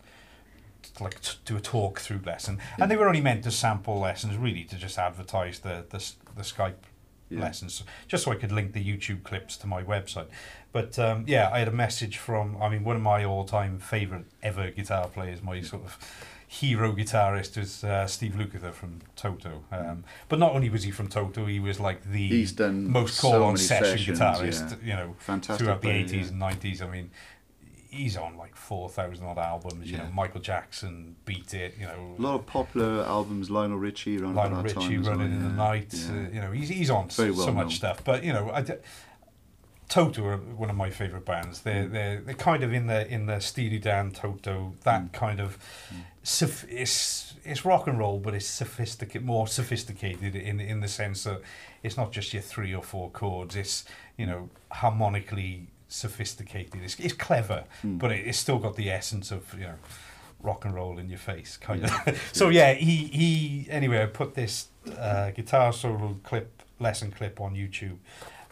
[1.01, 2.59] like t- do a talk through lesson.
[2.59, 2.85] Yeah.
[2.85, 5.99] And they were only meant as sample lessons, really, to just advertise the the,
[6.37, 6.75] the Skype
[7.29, 7.41] yeah.
[7.41, 10.29] lessons, just so I could link the YouTube clips to my website.
[10.73, 14.27] But um, yeah, I had a message from, I mean, one of my all-time favourite
[14.43, 15.99] ever guitar players, my sort of
[16.53, 19.63] hero guitarist is uh, Steve Lukather from Toto.
[19.71, 22.29] Um, but not only was he from Toto, he was like the
[22.73, 24.89] most so call-on session sessions, guitarist, yeah.
[24.91, 25.65] you know, Fantastic.
[25.65, 26.19] throughout the 80s yeah.
[26.29, 26.83] and 90s.
[26.83, 27.11] I mean,
[27.89, 30.07] he's on like 4,000 odd albums, you Yeah.
[30.07, 32.17] know, Michael Jackson, Beat It, you know.
[32.19, 33.49] A lot of popular albums.
[33.49, 35.95] Lionel Richie around Lionel that Richie time as well, running in the night.
[36.11, 37.71] Uh, you know, he's he's on Very so, well so much known.
[37.71, 38.03] stuff.
[38.05, 38.73] But you know, I d-
[39.89, 41.63] Toto are one of my favourite bands.
[41.63, 41.93] They're Mm.
[41.93, 45.13] they're they're kind of in the in the Steely Dan Toto that Mm.
[45.13, 45.59] kind of.
[45.93, 45.97] Mm.
[46.23, 51.41] It's it's rock and roll, but it's sophisticated, more sophisticated in in the sense that
[51.83, 53.57] it's not just your three or four chords.
[53.57, 53.85] It's
[54.17, 56.83] you know harmonically sophisticated.
[56.83, 57.99] It's it's clever, Mm.
[57.99, 59.75] but it, it's still got the essence of you know
[60.43, 62.29] rock and roll in your face, kind of.
[62.33, 63.67] so yeah, he he.
[63.71, 64.69] Anyway, I put this
[64.99, 67.97] uh, guitar solo clip, lesson clip on YouTube.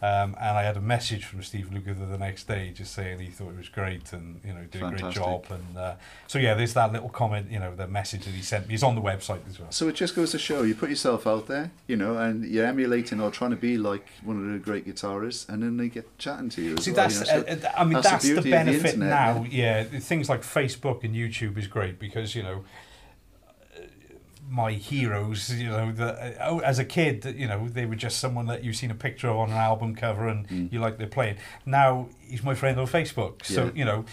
[0.01, 3.27] Um, and I had a message from Steve Lukather the next day just saying he
[3.27, 5.95] thought it was great and you know did a great job and uh,
[6.29, 8.85] so yeah there's that little comment you know the message that he sent me is
[8.85, 11.49] on the website as well So it just goes to show you put yourself out
[11.49, 14.87] there, you know, and you're emulating or trying to be like one of the great
[14.87, 16.77] guitarists, and then they get chatting to you.
[16.77, 18.51] See, well, that's, you know, so uh, uh, I mean, that's the that's, the, the
[18.51, 19.47] benefit internet, now.
[19.51, 19.83] Yeah.
[19.83, 22.65] things like Facebook and YouTube is great because, you know,
[24.51, 28.19] my heroes, you know, the, uh, oh, as a kid, you know, they were just
[28.19, 30.73] someone that you've seen a picture of on an album cover and Mm.
[30.73, 31.37] you like their playing.
[31.67, 33.45] Now, he's my friend on Facebook.
[33.45, 33.71] So, Yeah.
[33.75, 34.05] you know,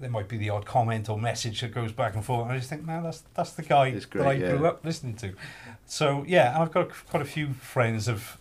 [0.00, 2.42] there might be the odd comment or message that goes back and forth.
[2.44, 4.50] And I just think, man, that's that's the guy It's that I yeah.
[4.56, 5.34] grew up listening to.
[5.86, 8.38] So, yeah, I've got quite a few friends of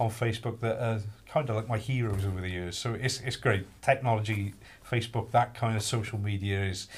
[0.00, 2.76] on Facebook that are kind of like my heroes over the years.
[2.78, 3.66] So it's it's great.
[3.82, 4.54] Technology,
[4.90, 6.88] Facebook, that kind of social media is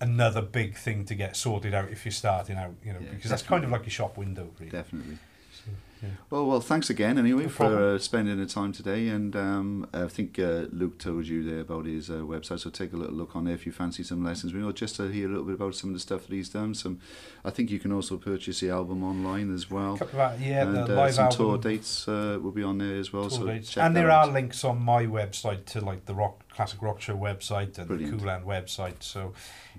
[0.00, 3.30] another big thing to get sorted out if you're starting out, you know, Yeah, because
[3.30, 4.70] that's kind of like a shop window, really.
[4.70, 5.18] definitely.
[5.52, 5.70] So,
[6.02, 6.10] yeah.
[6.30, 9.08] Well, well, thanks again anyway No for uh, spending the time today.
[9.08, 12.92] And um, I think uh, Luke told you there about his uh, website, so take
[12.92, 14.54] a little look on there if you fancy some lessons.
[14.54, 16.48] We know just to hear a little bit about some of the stuff that he's
[16.50, 16.74] done.
[16.76, 17.00] Some,
[17.44, 19.98] I think you can also purchase the album online as well.
[20.00, 21.36] Of, yeah, and the uh, live some album.
[21.36, 23.28] tour dates uh, will be on there as well.
[23.28, 23.76] tour so dates.
[23.76, 24.28] and there out.
[24.28, 28.20] are links on my website to like the rock classic rock show website and Brilliant.
[28.20, 29.02] the Cooland website.
[29.02, 29.32] So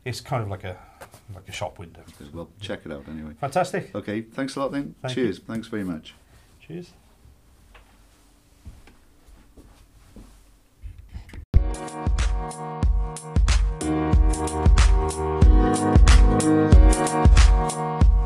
[0.05, 0.77] it's kind of like a
[1.33, 2.01] like a shop window.
[2.33, 3.33] Well, check it out anyway.
[3.39, 3.93] Fantastic.
[3.95, 4.95] Okay, thanks a lot then.
[5.01, 5.39] Thank Cheers.
[5.39, 6.15] Thanks very much.
[6.59, 6.93] Cheers.
[16.41, 18.18] Thank